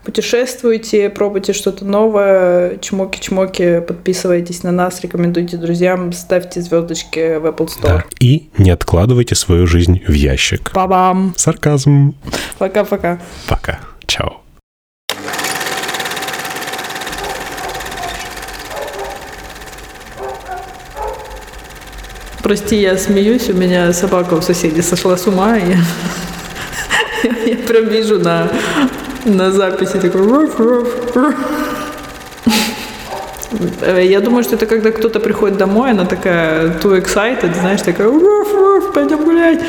путешествуйте, 0.04 1.10
пробуйте 1.10 1.52
что-то 1.52 1.84
новое. 1.84 2.78
Чмоки-чмоки, 2.78 3.80
подписывайтесь 3.82 4.62
на 4.62 4.72
нас, 4.72 5.00
рекомендуйте 5.02 5.56
друзьям, 5.56 6.12
ставьте 6.12 6.60
звездочки 6.60 7.36
в 7.38 7.46
Apple 7.46 7.66
Store. 7.66 7.82
Да. 7.82 8.04
И 8.20 8.48
не 8.58 8.70
откладывайте 8.70 9.34
свою 9.34 9.66
жизнь 9.66 10.02
в 10.06 10.12
ящик. 10.12 10.70
Па-бам! 10.72 11.34
Сарказм. 11.36 12.14
Пока-пока. 12.58 13.20
Пока. 13.46 13.80
Чао. 14.06 14.37
Прости, 22.48 22.76
я 22.76 22.96
смеюсь, 22.96 23.50
у 23.50 23.52
меня 23.52 23.92
собака 23.92 24.32
у 24.32 24.40
соседей 24.40 24.80
сошла 24.80 25.18
с 25.18 25.26
ума, 25.26 25.58
и 25.58 25.76
я, 27.46 27.56
прям 27.56 27.88
вижу 27.88 28.18
на, 28.18 28.48
на 29.26 29.50
записи 29.50 29.98
такой 30.00 30.22
руф, 30.22 30.58
руф, 30.58 31.14
руф. 31.14 31.34
Я 34.02 34.20
думаю, 34.20 34.44
что 34.44 34.56
это 34.56 34.64
когда 34.64 34.92
кто-то 34.92 35.20
приходит 35.20 35.58
домой, 35.58 35.90
она 35.90 36.06
такая 36.06 36.68
too 36.78 36.98
excited, 36.98 37.54
знаешь, 37.54 37.82
такая 37.82 38.06
руф, 38.06 38.50
руф, 38.54 38.94
пойдем 38.94 39.22
гулять. 39.24 39.60